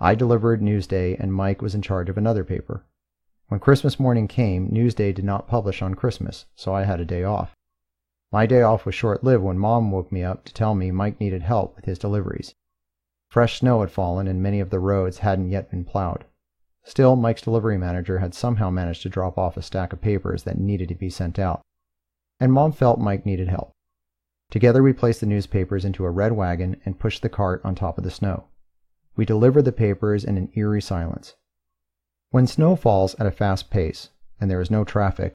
I 0.00 0.14
delivered 0.14 0.62
Newsday, 0.62 1.16
and 1.20 1.34
Mike 1.34 1.60
was 1.60 1.74
in 1.74 1.82
charge 1.82 2.08
of 2.08 2.16
another 2.16 2.42
paper. 2.42 2.86
When 3.48 3.60
Christmas 3.60 4.00
morning 4.00 4.26
came, 4.26 4.70
Newsday 4.70 5.14
did 5.14 5.26
not 5.26 5.46
publish 5.46 5.82
on 5.82 5.94
Christmas, 5.94 6.46
so 6.56 6.74
I 6.74 6.84
had 6.84 7.00
a 7.00 7.04
day 7.04 7.22
off. 7.22 7.54
My 8.32 8.46
day 8.46 8.62
off 8.62 8.86
was 8.86 8.94
short 8.94 9.22
lived 9.22 9.44
when 9.44 9.58
Mom 9.58 9.90
woke 9.90 10.10
me 10.10 10.24
up 10.24 10.46
to 10.46 10.54
tell 10.54 10.74
me 10.74 10.90
Mike 10.90 11.20
needed 11.20 11.42
help 11.42 11.76
with 11.76 11.84
his 11.84 11.98
deliveries. 11.98 12.54
Fresh 13.28 13.60
snow 13.60 13.82
had 13.82 13.90
fallen 13.90 14.26
and 14.26 14.42
many 14.42 14.58
of 14.58 14.70
the 14.70 14.80
roads 14.80 15.18
hadn't 15.18 15.50
yet 15.50 15.70
been 15.70 15.84
plowed. 15.84 16.24
Still, 16.82 17.14
Mike's 17.14 17.42
delivery 17.42 17.76
manager 17.76 18.20
had 18.20 18.34
somehow 18.34 18.70
managed 18.70 19.02
to 19.02 19.10
drop 19.10 19.36
off 19.36 19.58
a 19.58 19.62
stack 19.62 19.92
of 19.92 20.00
papers 20.00 20.44
that 20.44 20.58
needed 20.58 20.88
to 20.88 20.94
be 20.94 21.10
sent 21.10 21.38
out. 21.38 21.60
And 22.40 22.52
Mom 22.52 22.72
felt 22.72 22.98
Mike 22.98 23.26
needed 23.26 23.48
help. 23.48 23.72
Together 24.50 24.82
we 24.82 24.94
placed 24.94 25.20
the 25.20 25.26
newspapers 25.26 25.84
into 25.84 26.04
a 26.04 26.10
red 26.10 26.32
wagon 26.32 26.80
and 26.86 26.98
pushed 26.98 27.20
the 27.20 27.28
cart 27.28 27.60
on 27.64 27.74
top 27.74 27.98
of 27.98 28.04
the 28.04 28.10
snow. 28.10 28.46
We 29.14 29.26
delivered 29.26 29.66
the 29.66 29.72
papers 29.72 30.24
in 30.24 30.38
an 30.38 30.50
eerie 30.54 30.82
silence. 30.82 31.36
When 32.30 32.46
snow 32.46 32.76
falls 32.76 33.14
at 33.16 33.26
a 33.26 33.30
fast 33.30 33.70
pace, 33.70 34.08
and 34.40 34.50
there 34.50 34.60
is 34.60 34.70
no 34.70 34.84
traffic, 34.84 35.34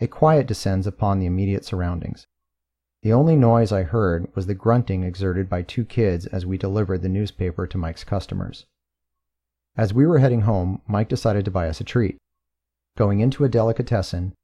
a 0.00 0.06
quiet 0.06 0.46
descends 0.46 0.86
upon 0.86 1.18
the 1.18 1.26
immediate 1.26 1.64
surroundings. 1.64 2.26
The 3.02 3.12
only 3.12 3.36
noise 3.36 3.70
I 3.70 3.82
heard 3.82 4.28
was 4.34 4.46
the 4.46 4.54
grunting 4.54 5.04
exerted 5.04 5.48
by 5.48 5.62
two 5.62 5.84
kids 5.84 6.26
as 6.26 6.46
we 6.46 6.58
delivered 6.58 7.02
the 7.02 7.08
newspaper 7.08 7.66
to 7.66 7.78
Mike's 7.78 8.04
customers. 8.04 8.66
As 9.76 9.94
we 9.94 10.06
were 10.06 10.18
heading 10.18 10.42
home, 10.42 10.82
Mike 10.86 11.08
decided 11.08 11.44
to 11.44 11.50
buy 11.50 11.68
us 11.68 11.80
a 11.80 11.84
treat. 11.84 12.18
Going 12.96 13.20
into 13.20 13.44
a 13.44 13.48
delicatessen, 13.48 14.34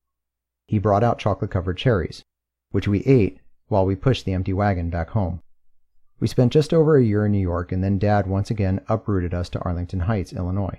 he 0.66 0.78
brought 0.78 1.04
out 1.04 1.18
chocolate 1.18 1.50
covered 1.50 1.76
cherries, 1.76 2.22
which 2.70 2.88
we 2.88 3.00
ate 3.00 3.40
while 3.68 3.84
we 3.84 3.96
pushed 3.96 4.24
the 4.24 4.32
empty 4.32 4.52
wagon 4.52 4.90
back 4.90 5.10
home. 5.10 5.40
We 6.18 6.28
spent 6.28 6.52
just 6.52 6.72
over 6.72 6.96
a 6.96 7.04
year 7.04 7.26
in 7.26 7.32
New 7.32 7.38
York, 7.38 7.72
and 7.72 7.84
then 7.84 7.98
Dad 7.98 8.26
once 8.26 8.50
again 8.50 8.80
uprooted 8.88 9.34
us 9.34 9.50
to 9.50 9.60
Arlington 9.60 10.00
Heights, 10.00 10.32
Illinois, 10.32 10.78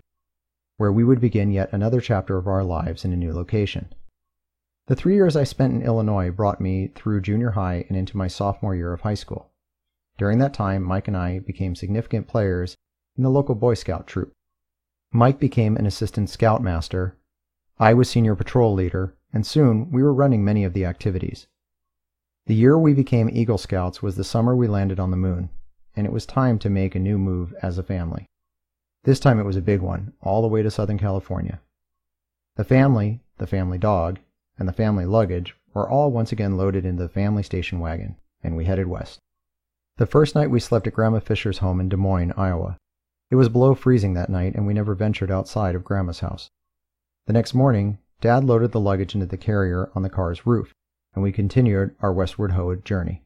where 0.77 0.91
we 0.91 1.03
would 1.03 1.21
begin 1.21 1.51
yet 1.51 1.71
another 1.71 2.01
chapter 2.01 2.37
of 2.37 2.47
our 2.47 2.63
lives 2.63 3.05
in 3.05 3.13
a 3.13 3.17
new 3.17 3.33
location. 3.33 3.93
The 4.87 4.95
three 4.95 5.15
years 5.15 5.35
I 5.35 5.43
spent 5.43 5.73
in 5.73 5.81
Illinois 5.81 6.31
brought 6.31 6.61
me 6.61 6.87
through 6.87 7.21
junior 7.21 7.51
high 7.51 7.85
and 7.89 7.97
into 7.97 8.17
my 8.17 8.27
sophomore 8.27 8.75
year 8.75 8.93
of 8.93 9.01
high 9.01 9.15
school. 9.15 9.51
During 10.17 10.39
that 10.39 10.53
time, 10.53 10.81
Mike 10.81 11.07
and 11.07 11.15
I 11.15 11.39
became 11.39 11.75
significant 11.75 12.27
players 12.27 12.75
in 13.17 13.23
the 13.23 13.29
local 13.29 13.53
Boy 13.53 13.73
Scout 13.73 14.07
troop. 14.07 14.31
Mike 15.11 15.39
became 15.39 15.75
an 15.75 15.85
assistant 15.85 16.29
scoutmaster, 16.29 17.17
I 17.79 17.93
was 17.93 18.09
senior 18.09 18.35
patrol 18.35 18.73
leader, 18.73 19.15
and 19.31 19.45
soon 19.45 19.91
we 19.91 20.01
were 20.01 20.13
running 20.13 20.43
many 20.43 20.63
of 20.63 20.73
the 20.73 20.85
activities. 20.85 21.47
The 22.47 22.55
year 22.55 22.79
we 22.79 22.93
became 22.93 23.29
Eagle 23.29 23.59
Scouts 23.59 24.01
was 24.01 24.15
the 24.15 24.23
summer 24.23 24.55
we 24.55 24.67
landed 24.67 24.99
on 24.99 25.11
the 25.11 25.17
moon, 25.17 25.49
and 25.95 26.07
it 26.07 26.13
was 26.13 26.25
time 26.25 26.57
to 26.59 26.69
make 26.69 26.95
a 26.95 26.99
new 26.99 27.17
move 27.19 27.53
as 27.61 27.77
a 27.77 27.83
family. 27.83 28.25
This 29.03 29.19
time 29.19 29.39
it 29.39 29.45
was 29.45 29.57
a 29.57 29.61
big 29.61 29.81
one, 29.81 30.13
all 30.21 30.41
the 30.41 30.47
way 30.47 30.63
to 30.63 30.71
Southern 30.71 30.97
California. 30.97 31.59
The 32.55 32.63
family, 32.63 33.19
the 33.37 33.47
family 33.47 33.77
dog, 33.77 34.19
and 34.57 34.67
the 34.67 34.73
family 34.73 35.05
luggage 35.05 35.55
were 35.73 35.89
all 35.89 36.11
once 36.11 36.31
again 36.31 36.57
loaded 36.57 36.85
into 36.85 37.03
the 37.03 37.09
family 37.09 37.43
station 37.43 37.79
wagon, 37.79 38.15
and 38.43 38.55
we 38.55 38.65
headed 38.65 38.87
west. 38.87 39.19
The 39.97 40.05
first 40.05 40.35
night 40.35 40.51
we 40.51 40.59
slept 40.59 40.87
at 40.87 40.93
Grandma 40.93 41.19
Fisher's 41.19 41.59
home 41.59 41.79
in 41.79 41.89
Des 41.89 41.97
Moines, 41.97 42.33
Iowa. 42.37 42.77
It 43.29 43.35
was 43.35 43.49
below 43.49 43.75
freezing 43.75 44.13
that 44.13 44.29
night, 44.29 44.55
and 44.55 44.65
we 44.65 44.73
never 44.73 44.95
ventured 44.95 45.31
outside 45.31 45.75
of 45.75 45.83
Grandma's 45.83 46.19
house. 46.19 46.49
The 47.25 47.33
next 47.33 47.53
morning, 47.53 47.97
Dad 48.21 48.43
loaded 48.43 48.71
the 48.71 48.79
luggage 48.79 49.13
into 49.13 49.27
the 49.27 49.37
carrier 49.37 49.91
on 49.93 50.01
the 50.01 50.09
car's 50.09 50.45
roof, 50.45 50.73
and 51.13 51.23
we 51.23 51.31
continued 51.31 51.95
our 51.99 52.13
westward 52.13 52.51
hoed 52.51 52.85
journey. 52.85 53.23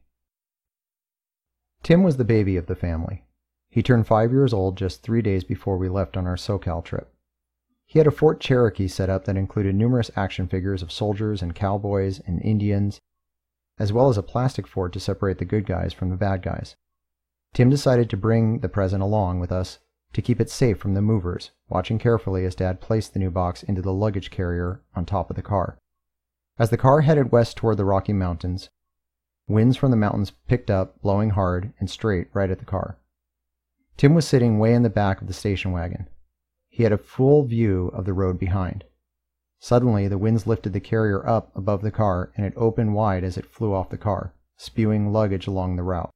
Tim 1.82 2.02
was 2.02 2.16
the 2.16 2.24
baby 2.24 2.56
of 2.56 2.66
the 2.66 2.74
family. 2.74 3.24
He 3.70 3.82
turned 3.82 4.06
five 4.06 4.32
years 4.32 4.52
old 4.52 4.76
just 4.76 5.02
three 5.02 5.22
days 5.22 5.44
before 5.44 5.78
we 5.78 5.88
left 5.88 6.16
on 6.16 6.26
our 6.26 6.36
SoCal 6.36 6.84
trip. 6.84 7.12
He 7.92 7.98
had 7.98 8.06
a 8.06 8.10
Fort 8.10 8.40
Cherokee 8.40 8.88
set 8.88 9.10
up 9.10 9.26
that 9.26 9.36
included 9.36 9.74
numerous 9.74 10.10
action 10.16 10.48
figures 10.48 10.82
of 10.82 10.90
soldiers 10.90 11.42
and 11.42 11.54
cowboys 11.54 12.20
and 12.20 12.40
Indians, 12.40 13.02
as 13.78 13.92
well 13.92 14.08
as 14.08 14.16
a 14.16 14.22
plastic 14.22 14.66
fort 14.66 14.94
to 14.94 14.98
separate 14.98 15.36
the 15.36 15.44
good 15.44 15.66
guys 15.66 15.92
from 15.92 16.08
the 16.08 16.16
bad 16.16 16.40
guys. 16.40 16.74
Tim 17.52 17.68
decided 17.68 18.08
to 18.08 18.16
bring 18.16 18.60
the 18.60 18.70
present 18.70 19.02
along 19.02 19.40
with 19.40 19.52
us 19.52 19.78
to 20.14 20.22
keep 20.22 20.40
it 20.40 20.48
safe 20.48 20.78
from 20.78 20.94
the 20.94 21.02
movers, 21.02 21.50
watching 21.68 21.98
carefully 21.98 22.46
as 22.46 22.54
Dad 22.54 22.80
placed 22.80 23.12
the 23.12 23.18
new 23.18 23.30
box 23.30 23.62
into 23.62 23.82
the 23.82 23.92
luggage 23.92 24.30
carrier 24.30 24.80
on 24.96 25.04
top 25.04 25.28
of 25.28 25.36
the 25.36 25.42
car. 25.42 25.76
As 26.58 26.70
the 26.70 26.78
car 26.78 27.02
headed 27.02 27.30
west 27.30 27.58
toward 27.58 27.76
the 27.76 27.84
Rocky 27.84 28.14
Mountains, 28.14 28.70
winds 29.46 29.76
from 29.76 29.90
the 29.90 29.98
mountains 29.98 30.32
picked 30.48 30.70
up, 30.70 30.98
blowing 31.02 31.28
hard 31.28 31.74
and 31.78 31.90
straight 31.90 32.28
right 32.32 32.50
at 32.50 32.58
the 32.58 32.64
car. 32.64 32.96
Tim 33.98 34.14
was 34.14 34.26
sitting 34.26 34.58
way 34.58 34.72
in 34.72 34.82
the 34.82 34.88
back 34.88 35.20
of 35.20 35.26
the 35.26 35.34
station 35.34 35.72
wagon. 35.72 36.06
He 36.74 36.84
had 36.84 36.92
a 36.92 36.96
full 36.96 37.44
view 37.44 37.88
of 37.88 38.06
the 38.06 38.14
road 38.14 38.38
behind. 38.38 38.84
Suddenly, 39.60 40.08
the 40.08 40.16
winds 40.16 40.46
lifted 40.46 40.72
the 40.72 40.80
carrier 40.80 41.24
up 41.28 41.54
above 41.54 41.82
the 41.82 41.90
car 41.90 42.32
and 42.34 42.46
it 42.46 42.54
opened 42.56 42.94
wide 42.94 43.24
as 43.24 43.36
it 43.36 43.44
flew 43.44 43.74
off 43.74 43.90
the 43.90 43.98
car, 43.98 44.34
spewing 44.56 45.12
luggage 45.12 45.46
along 45.46 45.76
the 45.76 45.82
route. 45.82 46.10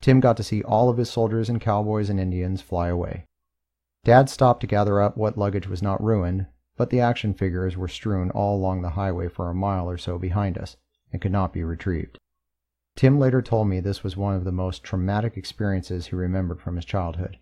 Tim 0.00 0.20
got 0.20 0.38
to 0.38 0.42
see 0.42 0.62
all 0.62 0.88
of 0.88 0.96
his 0.96 1.10
soldiers 1.10 1.50
and 1.50 1.60
cowboys 1.60 2.08
and 2.08 2.18
Indians 2.18 2.62
fly 2.62 2.88
away. 2.88 3.26
Dad 4.04 4.30
stopped 4.30 4.62
to 4.62 4.66
gather 4.66 5.02
up 5.02 5.18
what 5.18 5.36
luggage 5.36 5.68
was 5.68 5.82
not 5.82 6.02
ruined, 6.02 6.46
but 6.78 6.88
the 6.88 7.00
action 7.00 7.34
figures 7.34 7.76
were 7.76 7.86
strewn 7.86 8.30
all 8.30 8.56
along 8.56 8.80
the 8.80 8.96
highway 8.96 9.28
for 9.28 9.50
a 9.50 9.54
mile 9.54 9.88
or 9.88 9.98
so 9.98 10.18
behind 10.18 10.56
us 10.56 10.78
and 11.12 11.20
could 11.20 11.30
not 11.30 11.52
be 11.52 11.62
retrieved. 11.62 12.18
Tim 12.96 13.18
later 13.18 13.42
told 13.42 13.68
me 13.68 13.80
this 13.80 14.02
was 14.02 14.16
one 14.16 14.34
of 14.34 14.44
the 14.44 14.50
most 14.50 14.82
traumatic 14.82 15.36
experiences 15.36 16.06
he 16.06 16.16
remembered 16.16 16.62
from 16.62 16.76
his 16.76 16.86
childhood. 16.86 17.38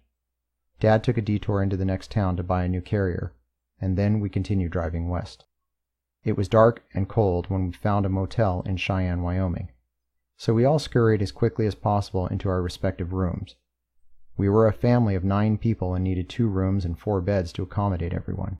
Dad 0.82 1.04
took 1.04 1.16
a 1.16 1.22
detour 1.22 1.62
into 1.62 1.76
the 1.76 1.84
next 1.84 2.10
town 2.10 2.36
to 2.36 2.42
buy 2.42 2.64
a 2.64 2.68
new 2.68 2.80
carrier, 2.80 3.32
and 3.80 3.96
then 3.96 4.18
we 4.18 4.28
continued 4.28 4.72
driving 4.72 5.08
west. 5.08 5.44
It 6.24 6.36
was 6.36 6.48
dark 6.48 6.82
and 6.92 7.08
cold 7.08 7.48
when 7.48 7.66
we 7.68 7.72
found 7.72 8.04
a 8.04 8.08
motel 8.08 8.62
in 8.62 8.78
Cheyenne, 8.78 9.22
Wyoming, 9.22 9.70
so 10.36 10.52
we 10.52 10.64
all 10.64 10.80
scurried 10.80 11.22
as 11.22 11.30
quickly 11.30 11.66
as 11.66 11.76
possible 11.76 12.26
into 12.26 12.48
our 12.48 12.60
respective 12.60 13.12
rooms. 13.12 13.54
We 14.36 14.48
were 14.48 14.66
a 14.66 14.72
family 14.72 15.14
of 15.14 15.22
nine 15.22 15.56
people 15.56 15.94
and 15.94 16.02
needed 16.02 16.28
two 16.28 16.48
rooms 16.48 16.84
and 16.84 16.98
four 16.98 17.20
beds 17.20 17.52
to 17.52 17.62
accommodate 17.62 18.12
everyone. 18.12 18.58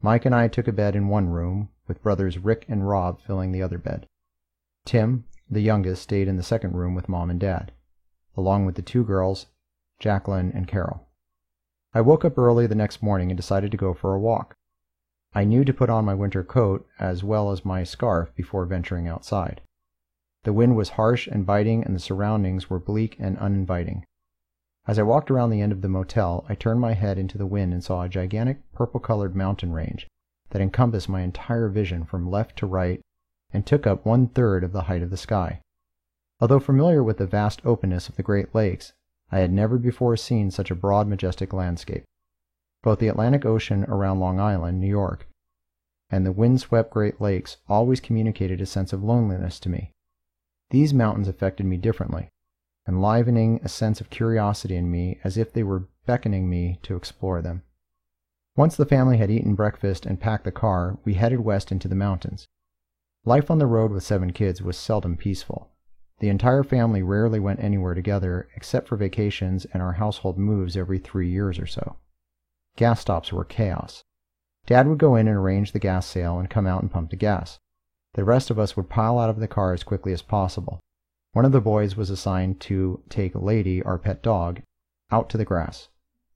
Mike 0.00 0.24
and 0.24 0.34
I 0.34 0.48
took 0.48 0.66
a 0.66 0.72
bed 0.72 0.96
in 0.96 1.08
one 1.08 1.28
room, 1.28 1.68
with 1.86 2.02
brothers 2.02 2.38
Rick 2.38 2.64
and 2.70 2.88
Rob 2.88 3.20
filling 3.20 3.52
the 3.52 3.60
other 3.60 3.76
bed. 3.76 4.08
Tim, 4.86 5.26
the 5.50 5.60
youngest, 5.60 6.04
stayed 6.04 6.26
in 6.26 6.38
the 6.38 6.42
second 6.42 6.72
room 6.72 6.94
with 6.94 7.06
mom 7.06 7.28
and 7.28 7.38
dad, 7.38 7.72
along 8.34 8.64
with 8.64 8.76
the 8.76 8.80
two 8.80 9.04
girls, 9.04 9.48
Jacqueline 9.98 10.50
and 10.50 10.66
Carol. 10.66 11.06
I 11.96 12.00
woke 12.00 12.24
up 12.24 12.36
early 12.36 12.66
the 12.66 12.74
next 12.74 13.04
morning 13.04 13.30
and 13.30 13.36
decided 13.36 13.70
to 13.70 13.76
go 13.76 13.94
for 13.94 14.14
a 14.14 14.18
walk. 14.18 14.56
I 15.32 15.44
knew 15.44 15.64
to 15.64 15.72
put 15.72 15.88
on 15.88 16.04
my 16.04 16.14
winter 16.14 16.42
coat 16.42 16.86
as 16.98 17.22
well 17.22 17.52
as 17.52 17.64
my 17.64 17.84
scarf 17.84 18.34
before 18.34 18.66
venturing 18.66 19.06
outside. 19.06 19.60
The 20.42 20.52
wind 20.52 20.76
was 20.76 20.90
harsh 20.90 21.28
and 21.28 21.46
biting, 21.46 21.84
and 21.84 21.94
the 21.94 22.00
surroundings 22.00 22.68
were 22.68 22.80
bleak 22.80 23.16
and 23.20 23.38
uninviting. 23.38 24.04
As 24.86 24.98
I 24.98 25.02
walked 25.04 25.30
around 25.30 25.50
the 25.50 25.60
end 25.60 25.70
of 25.70 25.82
the 25.82 25.88
motel, 25.88 26.44
I 26.48 26.56
turned 26.56 26.80
my 26.80 26.94
head 26.94 27.16
into 27.16 27.38
the 27.38 27.46
wind 27.46 27.72
and 27.72 27.82
saw 27.82 28.02
a 28.02 28.08
gigantic 28.08 28.58
purple 28.72 29.00
colored 29.00 29.36
mountain 29.36 29.72
range 29.72 30.08
that 30.50 30.60
encompassed 30.60 31.08
my 31.08 31.22
entire 31.22 31.68
vision 31.68 32.04
from 32.04 32.30
left 32.30 32.56
to 32.58 32.66
right 32.66 33.00
and 33.52 33.64
took 33.64 33.86
up 33.86 34.04
one 34.04 34.26
third 34.26 34.64
of 34.64 34.72
the 34.72 34.82
height 34.82 35.02
of 35.02 35.10
the 35.10 35.16
sky. 35.16 35.60
Although 36.40 36.60
familiar 36.60 37.02
with 37.02 37.18
the 37.18 37.26
vast 37.26 37.64
openness 37.64 38.08
of 38.08 38.16
the 38.16 38.22
Great 38.22 38.52
Lakes, 38.52 38.92
I 39.30 39.38
had 39.38 39.52
never 39.52 39.78
before 39.78 40.16
seen 40.16 40.50
such 40.50 40.70
a 40.70 40.74
broad, 40.74 41.08
majestic 41.08 41.52
landscape. 41.52 42.04
Both 42.82 42.98
the 42.98 43.08
Atlantic 43.08 43.44
Ocean 43.44 43.84
around 43.84 44.20
Long 44.20 44.38
Island, 44.38 44.80
New 44.80 44.86
York, 44.86 45.26
and 46.10 46.24
the 46.24 46.32
wind-swept 46.32 46.92
Great 46.92 47.20
Lakes 47.20 47.56
always 47.68 48.00
communicated 48.00 48.60
a 48.60 48.66
sense 48.66 48.92
of 48.92 49.02
loneliness 49.02 49.58
to 49.60 49.68
me. 49.68 49.90
These 50.70 50.94
mountains 50.94 51.28
affected 51.28 51.66
me 51.66 51.76
differently, 51.76 52.28
enlivening 52.86 53.60
a 53.62 53.68
sense 53.68 54.00
of 54.00 54.10
curiosity 54.10 54.76
in 54.76 54.90
me 54.90 55.18
as 55.24 55.36
if 55.36 55.52
they 55.52 55.62
were 55.62 55.88
beckoning 56.06 56.48
me 56.48 56.78
to 56.82 56.96
explore 56.96 57.40
them. 57.40 57.62
Once 58.56 58.76
the 58.76 58.86
family 58.86 59.16
had 59.16 59.30
eaten 59.30 59.54
breakfast 59.54 60.06
and 60.06 60.20
packed 60.20 60.44
the 60.44 60.52
car, 60.52 60.98
we 61.04 61.14
headed 61.14 61.40
west 61.40 61.72
into 61.72 61.88
the 61.88 61.94
mountains. 61.94 62.46
Life 63.24 63.50
on 63.50 63.58
the 63.58 63.66
road 63.66 63.90
with 63.90 64.04
seven 64.04 64.32
kids 64.32 64.62
was 64.62 64.76
seldom 64.76 65.16
peaceful. 65.16 65.70
The 66.20 66.28
entire 66.28 66.62
family 66.62 67.02
rarely 67.02 67.40
went 67.40 67.60
anywhere 67.60 67.94
together 67.94 68.48
except 68.56 68.88
for 68.88 68.96
vacations 68.96 69.64
and 69.66 69.82
our 69.82 69.94
household 69.94 70.38
moves 70.38 70.76
every 70.76 70.98
three 70.98 71.28
years 71.28 71.58
or 71.58 71.66
so. 71.66 71.96
Gas 72.76 73.00
stops 73.00 73.32
were 73.32 73.44
chaos. 73.44 74.04
Dad 74.66 74.88
would 74.88 74.98
go 74.98 75.16
in 75.16 75.28
and 75.28 75.36
arrange 75.36 75.72
the 75.72 75.78
gas 75.78 76.06
sale 76.06 76.38
and 76.38 76.48
come 76.48 76.66
out 76.66 76.82
and 76.82 76.90
pump 76.90 77.10
the 77.10 77.16
gas. 77.16 77.58
The 78.14 78.24
rest 78.24 78.50
of 78.50 78.58
us 78.58 78.76
would 78.76 78.88
pile 78.88 79.18
out 79.18 79.28
of 79.28 79.40
the 79.40 79.48
car 79.48 79.72
as 79.72 79.82
quickly 79.82 80.12
as 80.12 80.22
possible. 80.22 80.80
One 81.32 81.44
of 81.44 81.52
the 81.52 81.60
boys 81.60 81.96
was 81.96 82.10
assigned 82.10 82.60
to 82.60 83.02
take 83.08 83.34
Lady, 83.34 83.82
our 83.82 83.98
pet 83.98 84.22
dog, 84.22 84.62
out 85.10 85.28
to 85.30 85.36
the 85.36 85.44
grass. 85.44 85.88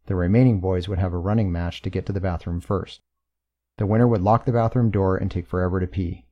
The 0.07 0.17
remaining 0.17 0.61
boys 0.61 0.88
would 0.88 0.99
have 0.99 1.12
a 1.12 1.19
running 1.19 1.53
match 1.53 1.83
to 1.83 1.91
get 1.91 2.05
to 2.07 2.12
the 2.12 2.21
bathroom 2.21 2.61
first. 2.61 3.01
The 3.77 3.87
winner 3.87 4.09
would 4.09 4.23
lock 4.23 4.45
the 4.45 4.53
bathroom 4.53 4.91
door 4.91 5.17
and 5.17 5.31
take 5.31 5.47
forever 5.47 5.79
to 5.79 5.87
pee. 5.87 6.27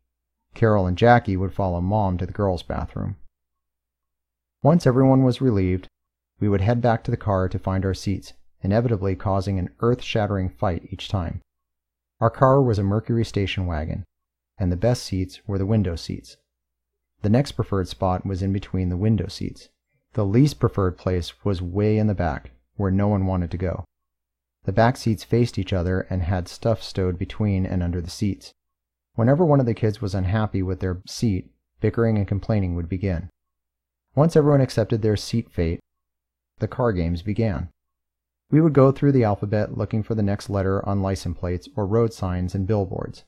Carol 0.55 0.87
and 0.87 0.99
Jackie 0.99 1.37
would 1.37 1.55
follow 1.55 1.81
Mom 1.81 2.19
to 2.19 2.27
the 2.27 2.33
girls' 2.33 2.65
bathroom. 2.65 3.17
Once 4.63 4.87
everyone 4.87 5.23
was 5.23 5.41
relieved, 5.41 5.89
we 6.41 6.49
would 6.49 6.61
head 6.61 6.81
back 6.81 7.05
to 7.05 7.11
the 7.11 7.17
car 7.17 7.49
to 7.49 7.59
find 7.59 7.85
our 7.85 7.95
seats, 7.95 8.33
inevitably 8.63 9.15
causing 9.15 9.59
an 9.59 9.71
earth-shattering 9.81 10.49
fight 10.49 10.87
each 10.91 11.09
time. 11.09 11.41
Our 12.21 12.31
car 12.31 12.63
was 12.63 12.79
a 12.79 12.83
Mercury 12.83 13.25
station 13.25 13.67
wagon, 13.67 14.05
and 14.59 14.73
the 14.73 14.77
best 14.77 15.05
seats 15.05 15.41
were 15.47 15.59
the 15.59 15.67
window 15.67 15.97
seats. 15.97 16.37
The 17.23 17.31
next 17.31 17.53
preferred 17.53 17.89
spot 17.89 18.27
was 18.27 18.43
in 18.43 18.53
between 18.53 18.89
the 18.89 18.97
window 18.97 19.29
seats. 19.29 19.69
The 20.15 20.25
least 20.25 20.59
preferred 20.59 20.97
place 20.97 21.45
was 21.45 21.61
way 21.61 21.99
in 21.99 22.07
the 22.07 22.15
back, 22.15 22.53
where 22.77 22.91
no 22.91 23.09
one 23.09 23.27
wanted 23.27 23.51
to 23.51 23.59
go. 23.59 23.85
The 24.65 24.73
back 24.73 24.97
seats 24.97 25.25
faced 25.25 25.59
each 25.59 25.73
other 25.73 26.01
and 26.11 26.23
had 26.23 26.49
stuff 26.49 26.83
stowed 26.83 27.19
between 27.19 27.67
and 27.67 27.83
under 27.83 28.01
the 28.01 28.11
seats. 28.11 28.53
Whenever 29.15 29.45
one 29.45 29.61
of 29.61 29.67
the 29.67 29.75
kids 29.75 30.01
was 30.01 30.15
unhappy 30.15 30.63
with 30.63 30.81
their 30.81 31.03
seat, 31.07 31.51
bickering 31.81 32.17
and 32.17 32.27
complaining 32.27 32.75
would 32.75 32.89
begin. 32.89 33.29
Once 34.17 34.35
everyone 34.35 34.63
accepted 34.63 35.03
their 35.03 35.15
seat 35.15 35.51
fate, 35.51 35.79
the 36.59 36.67
car 36.67 36.91
games 36.91 37.21
began. 37.21 37.69
We 38.51 38.63
would 38.63 38.73
go 38.73 38.91
through 38.91 39.13
the 39.13 39.25
alphabet 39.25 39.77
looking 39.77 40.03
for 40.03 40.15
the 40.15 40.23
next 40.23 40.49
letter 40.49 40.87
on 40.89 41.03
license 41.03 41.39
plates 41.39 41.69
or 41.77 41.87
road 41.87 42.15
signs 42.15 42.55
and 42.55 42.67
billboards. 42.67 43.25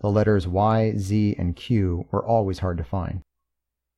The 0.00 0.10
letters 0.10 0.48
Y, 0.48 0.94
Z, 0.96 1.36
and 1.38 1.54
Q 1.54 2.06
were 2.10 2.24
always 2.24 2.58
hard 2.58 2.78
to 2.78 2.84
find. 2.84 3.22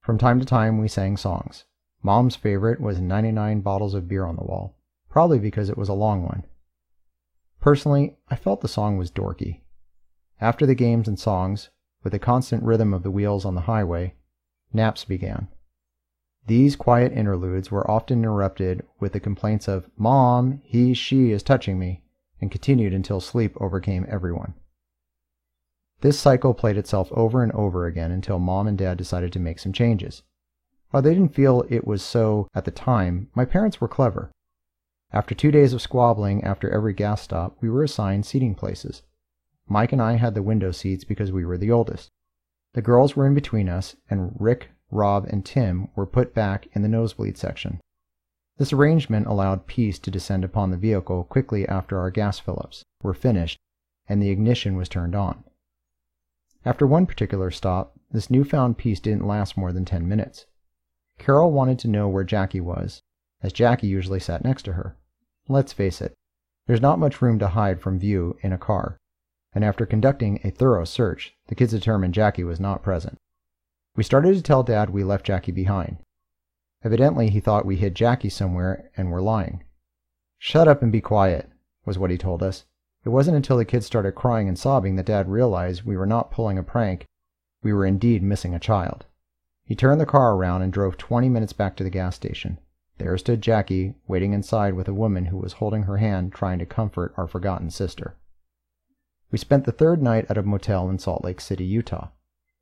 From 0.03 0.19
time 0.19 0.39
to 0.41 0.45
time, 0.45 0.77
we 0.77 0.89
sang 0.89 1.17
songs. 1.17 1.65
Mom's 2.03 2.37
favorite 2.37 2.83
was 2.83 3.01
99 3.01 3.63
Bottles 3.63 3.95
of 3.95 4.07
Beer 4.07 4.27
on 4.27 4.37
the 4.37 4.45
Wall, 4.45 4.77
probably 5.09 5.39
because 5.39 5.71
it 5.71 5.79
was 5.79 5.89
a 5.89 5.95
long 5.95 6.23
one. 6.23 6.45
Personally, 7.61 8.19
I 8.29 8.37
felt 8.37 8.61
the 8.61 8.69
song 8.69 8.99
was 8.99 9.11
dorky. 9.11 9.63
After 10.39 10.67
the 10.67 10.75
games 10.75 11.09
and 11.09 11.19
songs, 11.19 11.71
with 12.05 12.13
the 12.13 12.19
constant 12.19 12.63
rhythm 12.63 12.93
of 12.93 13.05
the 13.05 13.11
wheels 13.11 13.47
on 13.47 13.55
the 13.55 13.63
highway, 13.63 14.17
naps 14.71 15.07
began. 15.07 15.49
These 16.51 16.75
quiet 16.75 17.13
interludes 17.13 17.71
were 17.71 17.89
often 17.89 18.19
interrupted 18.19 18.85
with 18.99 19.13
the 19.13 19.21
complaints 19.21 19.69
of 19.69 19.89
Mom, 19.97 20.61
he, 20.65 20.95
she 20.95 21.31
is 21.31 21.45
touching 21.45 21.79
me, 21.79 22.03
and 22.41 22.51
continued 22.51 22.93
until 22.93 23.21
sleep 23.21 23.57
overcame 23.61 24.05
everyone. 24.09 24.55
This 26.01 26.19
cycle 26.19 26.53
played 26.53 26.77
itself 26.77 27.13
over 27.13 27.45
and 27.45 27.53
over 27.53 27.87
again 27.87 28.11
until 28.11 28.41
Mom 28.41 28.67
and 28.67 28.77
Dad 28.77 28.99
decided 28.99 29.33
to 29.33 29.39
make 29.39 29.61
some 29.61 29.73
changes. 29.73 30.25
While 30.91 31.05
they 31.05 31.15
didn't 31.15 31.37
feel 31.37 31.65
it 31.69 31.87
was 31.87 32.03
so 32.03 32.49
at 32.53 32.65
the 32.65 32.73
time, 32.73 33.29
my 33.33 33.45
parents 33.45 33.81
were 33.81 33.87
clever. 33.87 34.33
After 35.13 35.37
two 35.37 35.53
days 35.53 35.73
of 35.73 35.81
squabbling 35.81 36.43
after 36.43 36.69
every 36.69 36.95
gas 36.95 37.23
stop, 37.23 37.59
we 37.61 37.71
were 37.71 37.85
assigned 37.85 38.27
seating 38.27 38.57
places. 38.57 39.03
Mike 39.69 39.93
and 39.93 40.03
I 40.03 40.15
had 40.15 40.35
the 40.35 40.43
window 40.43 40.73
seats 40.73 41.05
because 41.05 41.31
we 41.31 41.45
were 41.45 41.59
the 41.59 41.71
oldest. 41.71 42.11
The 42.75 42.83
girls 42.83 43.15
were 43.15 43.29
in 43.29 43.35
between 43.35 43.69
us, 43.69 43.95
and 44.11 44.35
Rick, 44.37 44.71
Rob, 44.91 45.27
and 45.27 45.45
Tim 45.45 45.89
were 45.95 46.07
put 46.07 46.35
back 46.35 46.69
in 46.73 46.83
the 46.83 46.89
nosebleed 46.89 47.37
section. 47.39 47.81
This 48.59 48.73
arrangement 48.73 49.27
allowed 49.27 49.67
peace 49.67 49.99
to 50.01 50.11
descend 50.11 50.45
upon 50.45 50.71
the 50.71 50.77
vehicle 50.77 51.25
quickly 51.25 51.67
after 51.67 51.99
our 51.99 52.11
gas 52.11 52.39
fill-ups 52.39 52.85
were 53.03 53.15
finished 53.15 53.59
and 54.11 54.21
the 54.21 54.31
ignition 54.31 54.77
was 54.77 54.89
turned 54.89 55.15
on. 55.15 55.45
After 56.65 56.87
one 56.87 57.07
particular 57.07 57.51
stop, 57.51 57.99
this 58.11 58.29
newfound 58.29 58.77
peace 58.77 58.99
didn't 58.99 59.27
last 59.27 59.57
more 59.57 59.73
than 59.73 59.85
10 59.85 60.07
minutes. 60.07 60.47
Carol 61.17 61.53
wanted 61.53 61.79
to 61.79 61.89
know 61.89 62.09
where 62.09 62.25
Jackie 62.25 62.61
was, 62.61 63.03
as 63.41 63.53
Jackie 63.53 63.87
usually 63.87 64.21
sat 64.21 64.45
next 64.45 64.65
to 64.65 64.73
her. 64.73 64.97
Let's 65.49 65.73
face 65.73 66.03
it, 66.03 66.13
there's 66.67 66.83
not 66.83 66.99
much 66.99 67.23
room 67.23 67.39
to 67.39 67.49
hide 67.49 67.81
from 67.81 67.99
view 67.99 68.37
in 68.43 68.53
a 68.53 68.59
car, 68.59 68.99
and 69.53 69.65
after 69.65 69.87
conducting 69.87 70.41
a 70.45 70.51
thorough 70.51 70.85
search, 70.85 71.33
the 71.47 71.55
kids 71.55 71.73
determined 71.73 72.13
Jackie 72.13 72.45
was 72.45 72.61
not 72.61 72.83
present. 72.83 73.17
We 74.01 74.05
started 74.05 74.35
to 74.35 74.43
tell 74.43 74.63
Dad 74.63 74.89
we 74.89 75.05
left 75.05 75.27
Jackie 75.27 75.53
behind. 75.53 75.99
Evidently, 76.83 77.29
he 77.29 77.39
thought 77.39 77.67
we 77.67 77.77
hid 77.77 77.95
Jackie 77.95 78.31
somewhere 78.31 78.91
and 78.97 79.11
were 79.11 79.21
lying. 79.21 79.63
Shut 80.39 80.67
up 80.67 80.81
and 80.81 80.91
be 80.91 81.03
quiet, 81.03 81.51
was 81.85 81.99
what 81.99 82.11
he 82.11 82.17
told 82.17 82.43
us. 82.43 82.65
It 83.05 83.11
wasn't 83.11 83.37
until 83.37 83.59
the 83.59 83.67
kids 83.67 83.85
started 83.85 84.13
crying 84.13 84.49
and 84.49 84.59
sobbing 84.59 84.97
that 84.97 85.05
Dad 85.05 85.29
realized 85.29 85.83
we 85.83 85.99
were 85.99 86.07
not 86.07 86.31
pulling 86.31 86.57
a 86.57 86.63
prank, 86.63 87.05
we 87.63 87.75
were 87.75 87.85
indeed 87.85 88.23
missing 88.23 88.55
a 88.55 88.59
child. 88.59 89.05
He 89.67 89.75
turned 89.77 90.01
the 90.01 90.07
car 90.07 90.35
around 90.35 90.63
and 90.63 90.73
drove 90.73 90.97
20 90.97 91.29
minutes 91.29 91.53
back 91.53 91.77
to 91.77 91.85
the 91.85 91.91
gas 91.91 92.17
station. 92.17 92.59
There 92.97 93.19
stood 93.19 93.43
Jackie, 93.43 93.97
waiting 94.09 94.33
inside 94.33 94.73
with 94.73 94.89
a 94.89 94.95
woman 94.95 95.27
who 95.27 95.37
was 95.37 95.53
holding 95.53 95.83
her 95.83 95.99
hand 95.99 96.33
trying 96.33 96.59
to 96.61 96.65
comfort 96.65 97.13
our 97.19 97.27
forgotten 97.27 97.69
sister. 97.69 98.17
We 99.31 99.37
spent 99.37 99.67
the 99.67 99.73
third 99.73 100.03
night 100.03 100.25
at 100.31 100.39
a 100.39 100.43
motel 100.43 100.89
in 100.89 100.99
Salt 100.99 101.23
Lake 101.23 101.43
City, 101.43 101.67
Utah. 101.67 102.09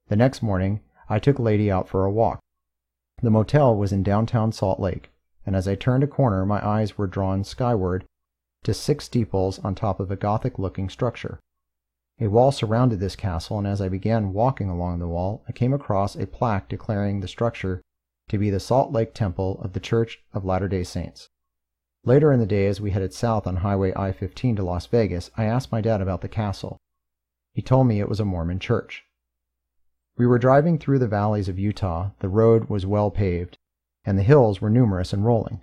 The 0.09 0.17
next 0.17 0.43
morning, 0.43 0.81
I 1.09 1.19
took 1.19 1.39
Lady 1.39 1.71
out 1.71 1.89
for 1.89 2.05
a 2.05 2.11
walk. 2.11 2.41
The 3.23 3.31
motel 3.31 3.75
was 3.75 3.93
in 3.93 4.03
downtown 4.03 4.53
Salt 4.53 4.79
Lake, 4.79 5.11
and 5.47 5.57
as 5.57 5.67
I 5.67 5.75
turned 5.75 6.05
a 6.05 6.07
corner 6.07 6.45
my 6.45 6.65
eyes 6.65 6.99
were 6.99 7.07
drawn 7.07 7.43
skyward 7.45 8.05
to 8.65 8.75
six 8.75 9.07
steeples 9.07 9.59
on 9.61 9.75
top 9.75 10.01
of 10.01 10.11
a 10.11 10.17
Gothic 10.17 10.59
looking 10.59 10.89
structure. 10.89 11.41
A 12.21 12.29
wall 12.29 12.53
surrounded 12.53 13.01
this 13.01 13.17
castle, 13.17 13.59
and 13.59 13.67
as 13.67 13.81
I 13.81 13.89
began 13.89 14.33
walking 14.33 14.69
along 14.69 14.99
the 14.99 15.09
wall, 15.09 15.43
I 15.49 15.53
came 15.53 15.73
across 15.73 16.17
a 16.17 16.27
plaque 16.27 16.69
declaring 16.69 17.21
the 17.21 17.29
structure 17.29 17.81
to 18.29 18.39
be 18.39 18.51
the 18.51 18.61
Salt 18.61 18.93
Lake 18.93 19.15
Temple 19.15 19.61
of 19.63 19.73
the 19.73 19.81
Church 19.81 20.23
of 20.35 20.45
Latter 20.45 20.69
day 20.69 20.85
Saints. 20.85 21.31
Later 22.05 22.33
in 22.33 22.41
the 22.41 22.47
day, 22.47 22.67
as 22.67 22.81
we 22.81 22.91
headed 22.91 23.15
south 23.15 23.47
on 23.47 23.57
Highway 23.57 23.93
I 23.97 24.13
15 24.13 24.57
to 24.57 24.63
Las 24.63 24.87
Vegas, 24.87 25.31
I 25.37 25.45
asked 25.45 25.73
my 25.73 25.81
dad 25.81 26.01
about 26.01 26.21
the 26.21 26.29
castle. 26.29 26.79
He 27.55 27.63
told 27.63 27.87
me 27.87 28.01
it 28.01 28.09
was 28.09 28.21
a 28.21 28.25
Mormon 28.25 28.59
church. 28.59 29.05
We 30.19 30.27
were 30.27 30.41
driving 30.41 30.79
through 30.79 30.99
the 30.99 31.07
valleys 31.07 31.49
of 31.49 31.61
Utah, 31.61 32.11
the 32.19 32.29
road 32.29 32.69
was 32.69 32.85
well 32.85 33.09
paved, 33.09 33.57
and 34.05 34.19
the 34.19 34.25
hills 34.25 34.61
were 34.61 34.69
numerous 34.69 35.13
and 35.13 35.25
rolling. 35.25 35.63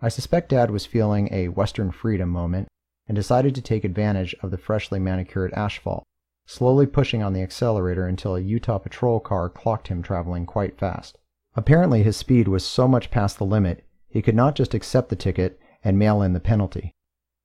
I 0.00 0.10
suspect 0.10 0.50
Dad 0.50 0.70
was 0.70 0.86
feeling 0.86 1.28
a 1.32 1.48
Western 1.48 1.90
freedom 1.90 2.28
moment 2.28 2.68
and 3.08 3.16
decided 3.16 3.52
to 3.56 3.60
take 3.60 3.82
advantage 3.82 4.32
of 4.44 4.52
the 4.52 4.58
freshly 4.58 5.00
manicured 5.00 5.52
asphalt, 5.54 6.04
slowly 6.46 6.86
pushing 6.86 7.20
on 7.20 7.32
the 7.32 7.42
accelerator 7.42 8.06
until 8.06 8.36
a 8.36 8.40
Utah 8.40 8.78
patrol 8.78 9.18
car 9.18 9.48
clocked 9.48 9.88
him 9.88 10.04
traveling 10.04 10.46
quite 10.46 10.78
fast. 10.78 11.18
Apparently, 11.56 12.04
his 12.04 12.16
speed 12.16 12.46
was 12.46 12.64
so 12.64 12.86
much 12.86 13.10
past 13.10 13.38
the 13.38 13.44
limit, 13.44 13.84
he 14.08 14.22
could 14.22 14.36
not 14.36 14.54
just 14.54 14.72
accept 14.72 15.08
the 15.08 15.16
ticket 15.16 15.58
and 15.82 15.98
mail 15.98 16.22
in 16.22 16.32
the 16.32 16.38
penalty. 16.38 16.92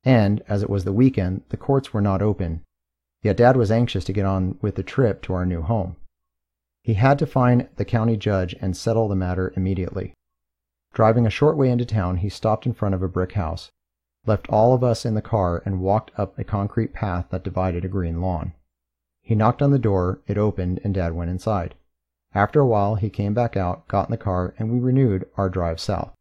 And, 0.04 0.42
as 0.46 0.62
it 0.62 0.70
was 0.70 0.84
the 0.84 0.92
weekend, 0.92 1.42
the 1.48 1.56
courts 1.56 1.92
were 1.92 2.00
not 2.00 2.22
open. 2.22 2.62
Yet 3.20 3.36
Dad 3.36 3.56
was 3.56 3.72
anxious 3.72 4.04
to 4.04 4.12
get 4.12 4.26
on 4.26 4.58
with 4.62 4.76
the 4.76 4.84
trip 4.84 5.22
to 5.22 5.34
our 5.34 5.44
new 5.44 5.62
home. 5.62 5.96
He 6.82 6.94
had 6.94 7.18
to 7.20 7.26
find 7.26 7.68
the 7.76 7.84
county 7.84 8.16
judge 8.16 8.56
and 8.60 8.76
settle 8.76 9.08
the 9.08 9.14
matter 9.14 9.52
immediately. 9.56 10.14
Driving 10.92 11.26
a 11.26 11.30
short 11.30 11.56
way 11.56 11.70
into 11.70 11.86
town, 11.86 12.18
he 12.18 12.28
stopped 12.28 12.66
in 12.66 12.72
front 12.72 12.94
of 12.94 13.02
a 13.02 13.08
brick 13.08 13.32
house, 13.32 13.70
left 14.26 14.48
all 14.48 14.74
of 14.74 14.82
us 14.82 15.06
in 15.06 15.14
the 15.14 15.22
car, 15.22 15.62
and 15.64 15.80
walked 15.80 16.10
up 16.18 16.38
a 16.38 16.44
concrete 16.44 16.92
path 16.92 17.26
that 17.30 17.44
divided 17.44 17.84
a 17.84 17.88
green 17.88 18.20
lawn. 18.20 18.52
He 19.20 19.34
knocked 19.34 19.62
on 19.62 19.70
the 19.70 19.78
door, 19.78 20.20
it 20.26 20.36
opened, 20.36 20.80
and 20.82 20.92
Dad 20.92 21.14
went 21.14 21.30
inside. 21.30 21.76
After 22.34 22.60
a 22.60 22.66
while, 22.66 22.96
he 22.96 23.10
came 23.10 23.34
back 23.34 23.56
out, 23.56 23.86
got 23.88 24.08
in 24.08 24.10
the 24.10 24.16
car, 24.16 24.54
and 24.58 24.72
we 24.72 24.80
renewed 24.80 25.26
our 25.36 25.48
drive 25.48 25.78
south. 25.78 26.12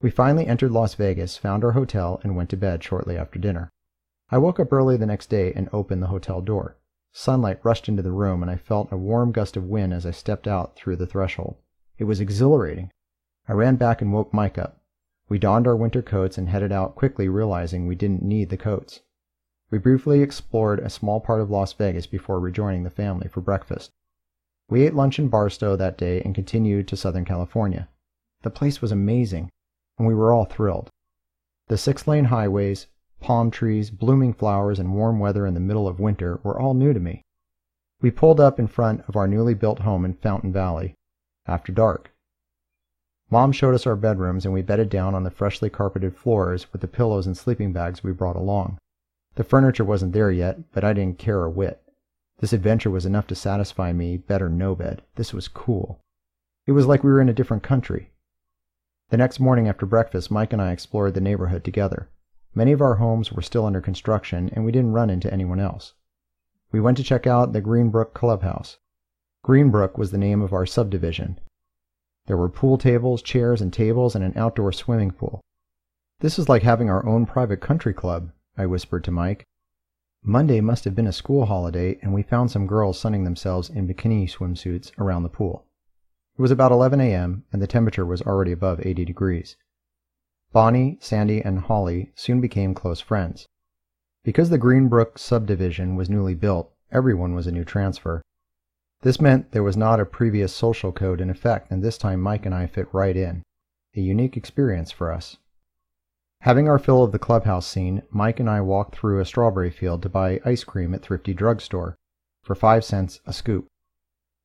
We 0.00 0.10
finally 0.10 0.46
entered 0.46 0.70
Las 0.70 0.94
Vegas, 0.94 1.36
found 1.36 1.64
our 1.64 1.72
hotel, 1.72 2.20
and 2.22 2.36
went 2.36 2.50
to 2.50 2.56
bed 2.56 2.82
shortly 2.84 3.18
after 3.18 3.38
dinner. 3.38 3.68
I 4.30 4.38
woke 4.38 4.60
up 4.60 4.72
early 4.72 4.96
the 4.96 5.06
next 5.06 5.26
day 5.26 5.52
and 5.52 5.68
opened 5.72 6.02
the 6.02 6.06
hotel 6.06 6.40
door. 6.40 6.76
Sunlight 7.12 7.64
rushed 7.64 7.88
into 7.88 8.02
the 8.02 8.12
room, 8.12 8.42
and 8.42 8.50
I 8.50 8.56
felt 8.56 8.92
a 8.92 8.96
warm 8.96 9.32
gust 9.32 9.56
of 9.56 9.64
wind 9.64 9.92
as 9.92 10.06
I 10.06 10.10
stepped 10.10 10.46
out 10.46 10.76
through 10.76 10.96
the 10.96 11.06
threshold. 11.06 11.56
It 11.98 12.04
was 12.04 12.20
exhilarating. 12.20 12.90
I 13.48 13.52
ran 13.52 13.76
back 13.76 14.00
and 14.00 14.12
woke 14.12 14.32
Mike 14.32 14.58
up. 14.58 14.80
We 15.28 15.38
donned 15.38 15.66
our 15.66 15.76
winter 15.76 16.02
coats 16.02 16.38
and 16.38 16.48
headed 16.48 16.72
out 16.72 16.94
quickly, 16.94 17.28
realizing 17.28 17.86
we 17.86 17.94
didn't 17.94 18.22
need 18.22 18.48
the 18.48 18.56
coats. 18.56 19.00
We 19.70 19.78
briefly 19.78 20.22
explored 20.22 20.80
a 20.80 20.90
small 20.90 21.20
part 21.20 21.40
of 21.40 21.50
Las 21.50 21.72
Vegas 21.72 22.06
before 22.06 22.40
rejoining 22.40 22.82
the 22.82 22.90
family 22.90 23.28
for 23.28 23.40
breakfast. 23.40 23.90
We 24.68 24.82
ate 24.82 24.94
lunch 24.94 25.18
in 25.18 25.28
Barstow 25.28 25.76
that 25.76 25.98
day 25.98 26.22
and 26.22 26.34
continued 26.34 26.88
to 26.88 26.96
Southern 26.96 27.24
California. 27.24 27.88
The 28.42 28.50
place 28.50 28.80
was 28.80 28.92
amazing, 28.92 29.50
and 29.98 30.06
we 30.06 30.14
were 30.14 30.32
all 30.32 30.44
thrilled. 30.44 30.90
The 31.68 31.78
six 31.78 32.08
lane 32.08 32.26
highways, 32.26 32.86
palm 33.20 33.50
trees, 33.50 33.90
blooming 33.90 34.32
flowers, 34.32 34.78
and 34.78 34.94
warm 34.94 35.18
weather 35.18 35.46
in 35.46 35.54
the 35.54 35.60
middle 35.60 35.86
of 35.86 36.00
winter 36.00 36.40
were 36.42 36.58
all 36.58 36.74
new 36.74 36.92
to 36.92 37.00
me. 37.00 37.22
We 38.00 38.10
pulled 38.10 38.40
up 38.40 38.58
in 38.58 38.66
front 38.66 39.02
of 39.08 39.16
our 39.16 39.28
newly 39.28 39.54
built 39.54 39.80
home 39.80 40.04
in 40.04 40.14
Fountain 40.14 40.52
Valley 40.52 40.94
after 41.46 41.72
dark. 41.72 42.12
Mom 43.30 43.52
showed 43.52 43.74
us 43.74 43.86
our 43.86 43.96
bedrooms, 43.96 44.44
and 44.44 44.52
we 44.52 44.62
bedded 44.62 44.88
down 44.88 45.14
on 45.14 45.22
the 45.22 45.30
freshly 45.30 45.70
carpeted 45.70 46.16
floors 46.16 46.72
with 46.72 46.80
the 46.80 46.88
pillows 46.88 47.26
and 47.26 47.36
sleeping 47.36 47.72
bags 47.72 48.02
we 48.02 48.12
brought 48.12 48.36
along. 48.36 48.78
The 49.36 49.44
furniture 49.44 49.84
wasn't 49.84 50.12
there 50.12 50.32
yet, 50.32 50.72
but 50.72 50.82
I 50.82 50.92
didn't 50.92 51.18
care 51.18 51.44
a 51.44 51.50
whit. 51.50 51.80
This 52.38 52.52
adventure 52.52 52.90
was 52.90 53.06
enough 53.06 53.26
to 53.28 53.34
satisfy 53.34 53.92
me 53.92 54.16
better 54.16 54.48
no 54.48 54.74
bed. 54.74 55.02
This 55.14 55.32
was 55.32 55.46
cool. 55.46 56.00
It 56.66 56.72
was 56.72 56.86
like 56.86 57.04
we 57.04 57.10
were 57.10 57.20
in 57.20 57.28
a 57.28 57.34
different 57.34 57.62
country. 57.62 58.10
The 59.10 59.16
next 59.16 59.38
morning 59.40 59.68
after 59.68 59.86
breakfast, 59.86 60.30
Mike 60.30 60.52
and 60.52 60.62
I 60.62 60.72
explored 60.72 61.14
the 61.14 61.20
neighborhood 61.20 61.64
together. 61.64 62.08
Many 62.54 62.72
of 62.72 62.80
our 62.80 62.96
homes 62.96 63.32
were 63.32 63.42
still 63.42 63.64
under 63.64 63.80
construction, 63.80 64.50
and 64.52 64.64
we 64.64 64.72
didn't 64.72 64.92
run 64.92 65.08
into 65.08 65.32
anyone 65.32 65.60
else. 65.60 65.94
We 66.72 66.80
went 66.80 66.96
to 66.96 67.04
check 67.04 67.26
out 67.26 67.52
the 67.52 67.62
Greenbrook 67.62 68.12
Clubhouse. 68.12 68.78
Greenbrook 69.44 69.96
was 69.96 70.10
the 70.10 70.18
name 70.18 70.42
of 70.42 70.52
our 70.52 70.66
subdivision. 70.66 71.38
There 72.26 72.36
were 72.36 72.48
pool 72.48 72.76
tables, 72.76 73.22
chairs, 73.22 73.60
and 73.60 73.72
tables, 73.72 74.14
and 74.14 74.24
an 74.24 74.36
outdoor 74.36 74.72
swimming 74.72 75.12
pool. 75.12 75.40
This 76.20 76.38
is 76.38 76.48
like 76.48 76.62
having 76.62 76.90
our 76.90 77.06
own 77.06 77.24
private 77.24 77.60
country 77.60 77.94
club, 77.94 78.32
I 78.58 78.66
whispered 78.66 79.04
to 79.04 79.10
Mike. 79.10 79.44
Monday 80.22 80.60
must 80.60 80.84
have 80.84 80.94
been 80.94 81.06
a 81.06 81.12
school 81.12 81.46
holiday, 81.46 81.98
and 82.02 82.12
we 82.12 82.22
found 82.22 82.50
some 82.50 82.66
girls 82.66 82.98
sunning 82.98 83.24
themselves 83.24 83.70
in 83.70 83.88
bikini 83.88 84.30
swimsuits 84.30 84.92
around 84.98 85.22
the 85.22 85.28
pool. 85.30 85.64
It 86.36 86.42
was 86.42 86.50
about 86.50 86.72
11 86.72 87.00
a.m., 87.00 87.44
and 87.52 87.62
the 87.62 87.66
temperature 87.66 88.04
was 88.04 88.22
already 88.22 88.52
above 88.52 88.84
80 88.84 89.04
degrees. 89.04 89.56
Bonnie, 90.52 90.98
Sandy, 91.00 91.40
and 91.40 91.60
Holly 91.60 92.10
soon 92.16 92.40
became 92.40 92.74
close 92.74 93.00
friends. 93.00 93.46
Because 94.24 94.50
the 94.50 94.58
Greenbrook 94.58 95.16
subdivision 95.16 95.94
was 95.94 96.10
newly 96.10 96.34
built, 96.34 96.72
everyone 96.90 97.34
was 97.34 97.46
a 97.46 97.52
new 97.52 97.64
transfer. 97.64 98.20
This 99.02 99.20
meant 99.20 99.52
there 99.52 99.62
was 99.62 99.76
not 99.76 100.00
a 100.00 100.04
previous 100.04 100.52
social 100.52 100.90
code 100.90 101.20
in 101.20 101.30
effect, 101.30 101.70
and 101.70 101.82
this 101.82 101.96
time 101.96 102.20
Mike 102.20 102.44
and 102.44 102.54
I 102.54 102.66
fit 102.66 102.92
right 102.92 103.16
in. 103.16 103.42
A 103.94 104.00
unique 104.00 104.36
experience 104.36 104.90
for 104.90 105.12
us. 105.12 105.36
Having 106.40 106.68
our 106.68 106.78
fill 106.78 107.04
of 107.04 107.12
the 107.12 107.18
clubhouse 107.18 107.66
scene, 107.66 108.02
Mike 108.10 108.40
and 108.40 108.50
I 108.50 108.60
walked 108.60 108.96
through 108.96 109.20
a 109.20 109.24
strawberry 109.24 109.70
field 109.70 110.02
to 110.02 110.08
buy 110.08 110.40
ice 110.44 110.64
cream 110.64 110.94
at 110.94 111.02
Thrifty 111.02 111.32
Drug 111.32 111.60
Store 111.60 111.96
for 112.42 112.54
five 112.56 112.84
cents 112.84 113.20
a 113.24 113.32
scoop. 113.32 113.68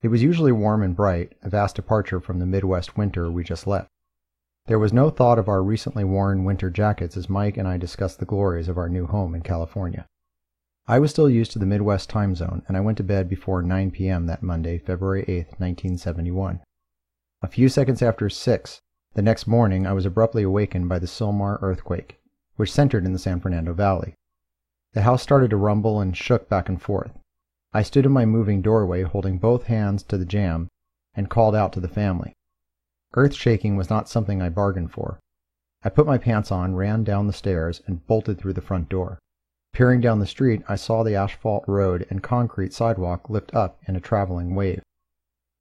It 0.03 0.09
was 0.09 0.21
usually 0.21 0.51
warm 0.51 0.83
and 0.83 0.95
bright, 0.95 1.33
a 1.41 1.49
vast 1.49 1.75
departure 1.75 2.19
from 2.19 2.39
the 2.39 2.45
Midwest 2.45 2.95
winter 2.95 3.31
we 3.31 3.43
just 3.43 3.65
left. 3.65 3.89
There 4.67 4.79
was 4.79 4.91
no 4.91 5.11
thought 5.11 5.37
of 5.37 5.47
our 5.47 5.61
recently 5.61 6.03
worn 6.03 6.43
winter 6.43 6.71
jackets 6.71 7.15
as 7.15 7.29
Mike 7.29 7.57
and 7.57 7.67
I 7.67 7.77
discussed 7.77 8.19
the 8.19 8.25
glories 8.25 8.67
of 8.67 8.77
our 8.77 8.89
new 8.89 9.05
home 9.05 9.35
in 9.35 9.41
California. 9.41 10.07
I 10.87 10.97
was 10.97 11.11
still 11.11 11.29
used 11.29 11.51
to 11.51 11.59
the 11.59 11.67
Midwest 11.67 12.09
time 12.09 12.35
zone, 12.35 12.63
and 12.67 12.75
I 12.75 12.79
went 12.79 12.97
to 12.97 13.03
bed 13.03 13.29
before 13.29 13.61
9 13.61 13.91
p.m. 13.91 14.25
that 14.25 14.41
Monday, 14.41 14.79
February 14.79 15.23
8, 15.27 15.59
1971. 15.59 16.61
A 17.43 17.47
few 17.47 17.69
seconds 17.69 18.01
after 18.01 18.29
6 18.29 18.81
the 19.15 19.21
next 19.21 19.47
morning, 19.47 19.87
I 19.87 19.93
was 19.93 20.05
abruptly 20.05 20.43
awakened 20.43 20.89
by 20.89 20.99
the 20.99 21.07
Sylmar 21.07 21.57
earthquake, 21.61 22.19
which 22.57 22.71
centered 22.71 23.05
in 23.05 23.13
the 23.13 23.19
San 23.19 23.39
Fernando 23.39 23.73
Valley. 23.73 24.13
The 24.93 25.03
house 25.03 25.21
started 25.21 25.51
to 25.51 25.57
rumble 25.57 26.01
and 26.01 26.17
shook 26.17 26.49
back 26.49 26.67
and 26.67 26.81
forth. 26.81 27.17
I 27.71 27.81
stood 27.81 28.05
in 28.05 28.11
my 28.11 28.25
moving 28.25 28.61
doorway, 28.61 29.03
holding 29.03 29.37
both 29.37 29.67
hands 29.67 30.03
to 30.03 30.17
the 30.17 30.25
jamb, 30.25 30.67
and 31.13 31.29
called 31.29 31.55
out 31.55 31.71
to 31.73 31.79
the 31.79 31.87
family. 31.87 32.33
Earth 33.15 33.33
shaking 33.33 33.75
was 33.75 33.89
not 33.89 34.09
something 34.09 34.41
I 34.41 34.49
bargained 34.49 34.91
for. 34.91 35.19
I 35.83 35.89
put 35.89 36.05
my 36.05 36.17
pants 36.17 36.51
on, 36.51 36.75
ran 36.75 37.03
down 37.03 37.27
the 37.27 37.33
stairs, 37.33 37.81
and 37.87 38.05
bolted 38.07 38.37
through 38.37 38.53
the 38.53 38.61
front 38.61 38.89
door. 38.89 39.19
Peering 39.73 40.01
down 40.01 40.19
the 40.19 40.25
street, 40.25 40.63
I 40.67 40.75
saw 40.75 41.03
the 41.03 41.15
asphalt 41.15 41.63
road 41.67 42.05
and 42.09 42.23
concrete 42.23 42.73
sidewalk 42.73 43.29
lift 43.29 43.53
up 43.53 43.79
in 43.87 43.95
a 43.95 44.01
traveling 44.01 44.55
wave. 44.55 44.81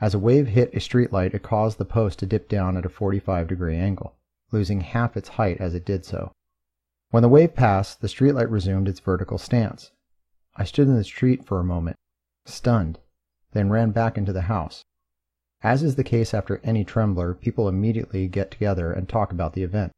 As 0.00 0.14
a 0.14 0.18
wave 0.18 0.48
hit 0.48 0.74
a 0.74 0.78
streetlight, 0.78 1.34
it 1.34 1.42
caused 1.42 1.78
the 1.78 1.84
post 1.84 2.18
to 2.20 2.26
dip 2.26 2.48
down 2.48 2.76
at 2.76 2.86
a 2.86 2.88
45 2.88 3.48
degree 3.48 3.76
angle, 3.76 4.14
losing 4.50 4.80
half 4.80 5.16
its 5.16 5.30
height 5.30 5.60
as 5.60 5.74
it 5.74 5.84
did 5.84 6.04
so. 6.04 6.32
When 7.10 7.22
the 7.22 7.28
wave 7.28 7.54
passed, 7.54 8.00
the 8.00 8.08
streetlight 8.08 8.50
resumed 8.50 8.88
its 8.88 9.00
vertical 9.00 9.38
stance. 9.38 9.92
I 10.56 10.64
stood 10.64 10.88
in 10.88 10.96
the 10.96 11.04
street 11.04 11.44
for 11.44 11.60
a 11.60 11.64
moment, 11.64 11.96
stunned, 12.46 12.98
then 13.52 13.70
ran 13.70 13.90
back 13.90 14.18
into 14.18 14.32
the 14.32 14.42
house. 14.42 14.82
As 15.64 15.82
is 15.82 15.96
the 15.96 16.04
case 16.04 16.34
after 16.34 16.60
any 16.62 16.84
trembler, 16.84 17.32
people 17.32 17.70
immediately 17.70 18.28
get 18.28 18.50
together 18.50 18.92
and 18.92 19.08
talk 19.08 19.32
about 19.32 19.54
the 19.54 19.62
event. 19.62 19.92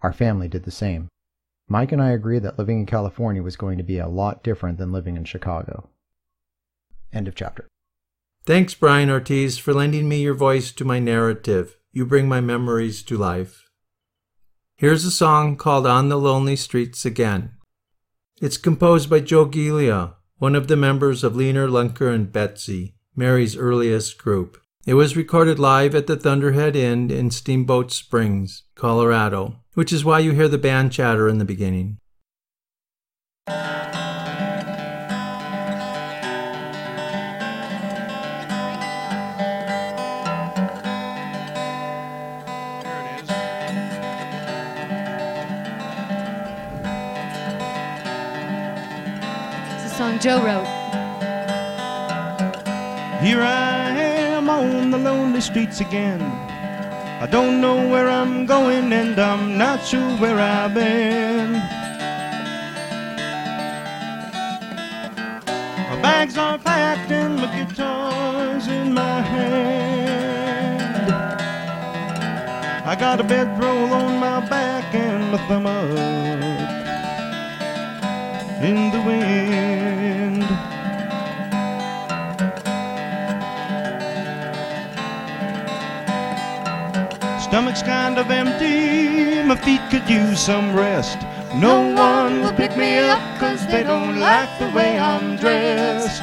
Our 0.00 0.14
family 0.14 0.48
did 0.48 0.64
the 0.64 0.70
same. 0.70 1.08
Mike 1.68 1.92
and 1.92 2.00
I 2.00 2.12
agreed 2.12 2.42
that 2.42 2.58
living 2.58 2.80
in 2.80 2.86
California 2.86 3.42
was 3.42 3.54
going 3.54 3.76
to 3.76 3.84
be 3.84 3.98
a 3.98 4.08
lot 4.08 4.42
different 4.42 4.78
than 4.78 4.92
living 4.92 5.18
in 5.18 5.26
Chicago. 5.26 5.90
End 7.12 7.28
of 7.28 7.34
chapter. 7.34 7.68
Thanks, 8.46 8.72
Brian 8.74 9.10
Ortiz, 9.10 9.58
for 9.58 9.74
lending 9.74 10.08
me 10.08 10.22
your 10.22 10.32
voice 10.32 10.72
to 10.72 10.86
my 10.86 11.00
narrative. 11.00 11.76
You 11.92 12.06
bring 12.06 12.26
my 12.26 12.40
memories 12.40 13.02
to 13.02 13.18
life. 13.18 13.68
Here's 14.74 15.04
a 15.04 15.10
song 15.10 15.56
called 15.56 15.86
On 15.86 16.08
the 16.08 16.16
Lonely 16.16 16.56
Streets 16.56 17.04
Again. 17.04 17.50
It's 18.40 18.56
composed 18.56 19.10
by 19.10 19.20
Joe 19.20 19.44
Gilia, 19.44 20.14
one 20.38 20.54
of 20.54 20.68
the 20.68 20.76
members 20.76 21.22
of 21.22 21.36
Leaner, 21.36 21.68
Lunker, 21.68 22.12
and 22.12 22.32
Betsy, 22.32 22.96
Mary's 23.14 23.54
earliest 23.54 24.16
group. 24.16 24.60
It 24.86 24.94
was 24.94 25.16
recorded 25.16 25.58
live 25.58 25.94
at 25.94 26.06
the 26.06 26.14
Thunderhead 26.14 26.76
Inn 26.76 27.10
in 27.10 27.30
Steamboat 27.30 27.90
Springs, 27.90 28.64
Colorado, 28.74 29.56
which 29.72 29.94
is 29.94 30.04
why 30.04 30.18
you 30.18 30.32
hear 30.32 30.46
the 30.46 30.58
band 30.58 30.92
chatter 30.92 31.26
in 31.26 31.38
the 31.38 31.46
beginning. 31.46 31.96
It's 33.48 33.56
a 49.86 49.88
song 49.96 50.18
Joe 50.18 50.44
wrote. 50.44 50.66
Here 53.22 53.40
I 53.40 53.46
am 53.46 53.58
on 53.58 53.63
the 55.34 55.40
streets 55.40 55.80
again. 55.80 56.22
I 57.20 57.26
don't 57.26 57.60
know 57.60 57.88
where 57.88 58.08
I'm 58.08 58.46
going 58.46 58.92
and 58.92 59.18
I'm 59.18 59.58
not 59.58 59.84
sure 59.84 60.16
where 60.18 60.38
I've 60.38 60.72
been. 60.74 61.52
My 65.90 66.00
bags 66.00 66.38
are 66.38 66.56
packed 66.58 67.10
and 67.10 67.36
my 67.36 67.48
guitar's 67.56 68.68
in 68.68 68.94
my 68.94 69.20
hand. 69.22 71.12
I 72.86 72.94
got 72.94 73.18
a 73.20 73.24
bedroll 73.24 73.92
on 73.92 74.20
my 74.20 74.40
back 74.48 74.94
and 74.94 75.32
my 75.32 75.38
thumb 75.48 75.66
up 75.66 75.90
in 78.62 78.90
the 78.92 79.02
wind. 79.04 79.93
Stomach's 87.54 87.84
kind 87.84 88.18
of 88.18 88.32
empty, 88.32 89.40
my 89.44 89.54
feet 89.54 89.80
could 89.88 90.10
use 90.10 90.40
some 90.40 90.74
rest. 90.74 91.18
No 91.54 91.94
one 91.94 92.40
will 92.40 92.52
pick 92.52 92.76
me 92.76 92.98
up 92.98 93.20
cause 93.38 93.64
they 93.68 93.84
don't 93.84 94.18
like 94.18 94.48
the 94.58 94.72
way 94.74 94.98
I'm 94.98 95.36
dressed. 95.36 96.20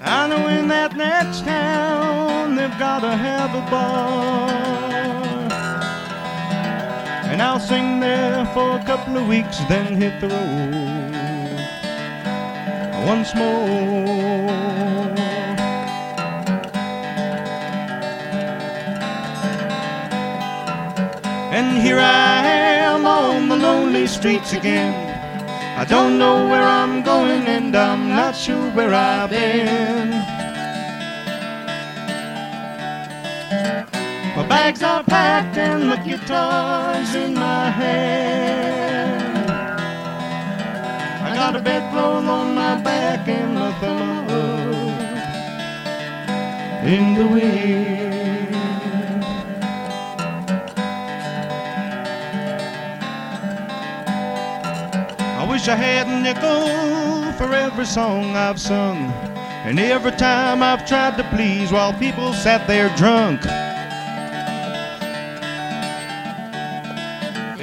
I 0.00 0.26
know 0.26 0.48
in 0.48 0.68
that 0.68 0.96
next 0.96 1.44
town 1.44 2.56
they've 2.56 2.78
gotta 2.78 3.14
have 3.14 3.54
a 3.54 3.70
bar. 3.70 4.48
And 7.30 7.42
I'll 7.42 7.60
sing 7.60 8.00
there 8.00 8.46
for 8.54 8.78
a 8.78 8.84
couple 8.86 9.18
of 9.18 9.28
weeks, 9.28 9.58
then 9.68 10.00
hit 10.00 10.18
the 10.18 10.28
road 10.28 11.12
once 13.06 13.34
more. 13.34 14.69
And 21.70 21.78
here 21.80 22.00
I 22.00 22.44
am 22.82 23.06
on 23.06 23.48
the 23.48 23.54
lonely 23.54 24.08
streets 24.08 24.52
again. 24.54 24.92
I 25.78 25.84
don't 25.84 26.18
know 26.18 26.48
where 26.48 26.64
I'm 26.64 27.04
going, 27.04 27.46
and 27.46 27.76
I'm 27.76 28.08
not 28.08 28.34
sure 28.34 28.70
where 28.72 28.92
I've 28.92 29.30
been. 29.30 30.10
My 34.36 34.46
bags 34.48 34.82
are 34.82 35.04
packed 35.04 35.58
and 35.58 35.86
my 35.86 35.96
guitar's 35.98 37.14
in 37.14 37.34
my 37.34 37.70
hand. 37.70 39.50
I 41.22 41.34
got 41.36 41.54
a 41.54 41.60
bedroll 41.60 42.28
on 42.28 42.56
my 42.56 42.82
back 42.82 43.28
and 43.28 43.54
my 43.54 43.72
thumb 43.78 44.28
in 46.84 47.14
the 47.14 47.26
wind. 47.28 47.99
I 55.70 55.76
had 55.76 56.08
a 56.08 56.20
nickel 56.20 57.32
for 57.38 57.54
every 57.54 57.84
song 57.86 58.34
I've 58.34 58.58
sung. 58.58 59.12
And 59.64 59.78
every 59.78 60.10
time 60.10 60.64
I've 60.64 60.84
tried 60.84 61.16
to 61.16 61.22
please 61.32 61.70
while 61.70 61.92
people 61.92 62.32
sat 62.32 62.66
there 62.66 62.88
drunk. 62.96 63.46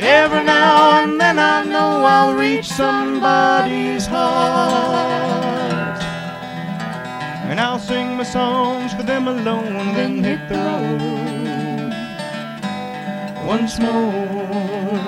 Every 0.01 0.43
now 0.45 1.03
and 1.03 1.19
then 1.19 1.37
I 1.37 1.65
know 1.65 2.05
I'll 2.05 2.33
reach 2.33 2.69
somebody's 2.69 4.05
heart. 4.05 6.01
And 7.49 7.59
I'll 7.59 7.77
sing 7.77 8.15
my 8.15 8.23
songs 8.23 8.93
for 8.93 9.03
them 9.03 9.27
alone, 9.27 9.95
then 9.95 10.23
hit 10.23 10.47
the 10.47 10.55
road 10.55 11.91
once 13.45 13.77
more. 13.79 15.06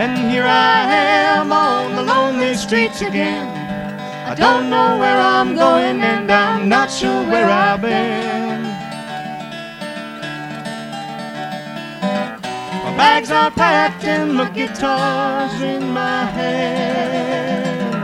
And 0.00 0.16
here 0.16 0.46
I 0.46 0.80
am 0.94 1.52
on 1.52 1.94
the 1.94 2.02
lonely 2.02 2.54
streets 2.54 3.02
again. 3.02 3.46
I 4.26 4.34
don't 4.34 4.70
know 4.70 4.96
where 4.98 5.20
I'm 5.20 5.54
going, 5.54 6.00
and 6.00 6.32
I'm 6.32 6.70
not 6.70 6.90
sure 6.90 7.22
where 7.28 7.50
I've 7.50 7.82
been. 7.82 8.62
My 12.82 12.96
bags 12.96 13.30
are 13.30 13.50
packed 13.50 14.04
and 14.04 14.32
my 14.32 14.48
guitar's 14.48 15.60
in 15.60 15.90
my 15.90 16.24
hand. 16.24 17.94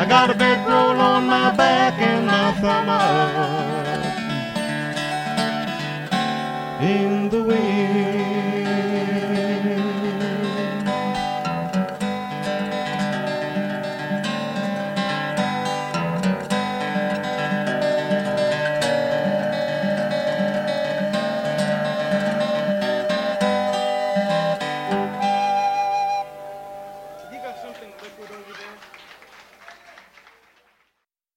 I 0.00 0.06
got 0.08 0.30
a 0.30 0.34
bedroll 0.34 0.98
on 0.98 1.26
my 1.26 1.54
back 1.54 2.00
and 2.00 2.26
my 2.26 2.52
thumb 2.62 2.88
up 2.88 3.12
in 6.80 7.28
the 7.28 7.42
wind. 7.42 8.61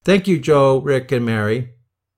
Thank 0.06 0.28
you, 0.28 0.40
Joe, 0.40 0.78
Rick, 0.78 1.12
and 1.12 1.26
Mary. 1.26 1.72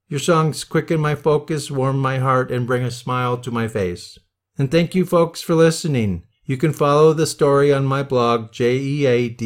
Your 0.10 0.20
songs 0.20 0.66
quicken 0.66 1.00
my 1.00 1.16
focus, 1.16 1.72
warm 1.72 2.00
my 2.00 2.18
heart, 2.20 2.52
and 2.52 2.68
bring 2.68 2.84
a 2.84 2.92
smile 2.92 3.38
to 3.38 3.50
my 3.50 3.70
face. 3.70 4.20
And 4.58 4.70
thank 4.70 4.94
you, 4.94 5.06
folks, 5.06 5.42
for 5.42 5.56
listening. 5.56 6.24
You 6.44 6.58
can 6.58 6.74
follow 6.74 7.14
the 7.14 7.26
story 7.26 7.72
on 7.72 7.86
my 7.86 8.04
blog, 8.04 8.52
jeadvm.com. 8.52 9.46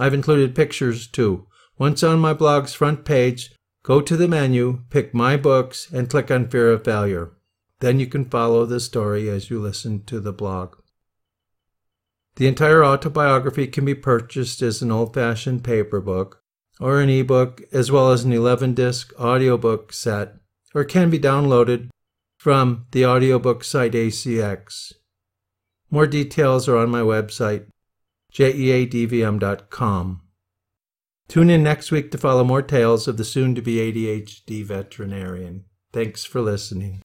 I've 0.00 0.14
included 0.14 0.56
pictures 0.56 1.06
too. 1.06 1.46
Once 1.78 2.02
on 2.02 2.18
my 2.18 2.32
blog's 2.34 2.74
front 2.74 3.04
page, 3.04 3.54
go 3.84 4.00
to 4.00 4.16
the 4.16 4.26
menu, 4.26 4.82
pick 4.90 5.14
My 5.14 5.36
Books, 5.36 5.88
and 5.92 6.10
click 6.10 6.32
on 6.32 6.48
Fear 6.48 6.72
of 6.72 6.84
Failure. 6.84 7.30
Then 7.78 8.00
you 8.00 8.08
can 8.08 8.24
follow 8.24 8.66
the 8.66 8.80
story 8.80 9.28
as 9.28 9.50
you 9.50 9.60
listen 9.60 10.02
to 10.04 10.18
the 10.18 10.32
blog. 10.32 10.76
The 12.36 12.46
entire 12.46 12.84
autobiography 12.84 13.66
can 13.66 13.84
be 13.84 13.94
purchased 13.94 14.62
as 14.62 14.82
an 14.82 14.90
old 14.90 15.14
fashioned 15.14 15.62
paper 15.62 16.00
book. 16.00 16.39
Or 16.80 17.00
an 17.00 17.10
ebook, 17.10 17.62
as 17.72 17.92
well 17.92 18.10
as 18.10 18.24
an 18.24 18.32
11 18.32 18.74
disc 18.74 19.12
audiobook 19.20 19.92
set, 19.92 20.34
or 20.74 20.84
can 20.84 21.10
be 21.10 21.18
downloaded 21.18 21.90
from 22.38 22.86
the 22.92 23.04
audiobook 23.04 23.62
site 23.62 23.92
ACX. 23.92 24.94
More 25.90 26.06
details 26.06 26.68
are 26.68 26.76
on 26.76 26.88
my 26.90 27.02
website, 27.02 27.66
jeadvm.com. 28.32 30.22
Tune 31.28 31.50
in 31.50 31.62
next 31.62 31.92
week 31.92 32.10
to 32.10 32.18
follow 32.18 32.42
more 32.42 32.62
tales 32.62 33.06
of 33.06 33.16
the 33.16 33.24
soon 33.24 33.54
to 33.54 33.62
be 33.62 33.76
ADHD 33.76 34.64
veterinarian. 34.64 35.64
Thanks 35.92 36.24
for 36.24 36.40
listening. 36.40 37.02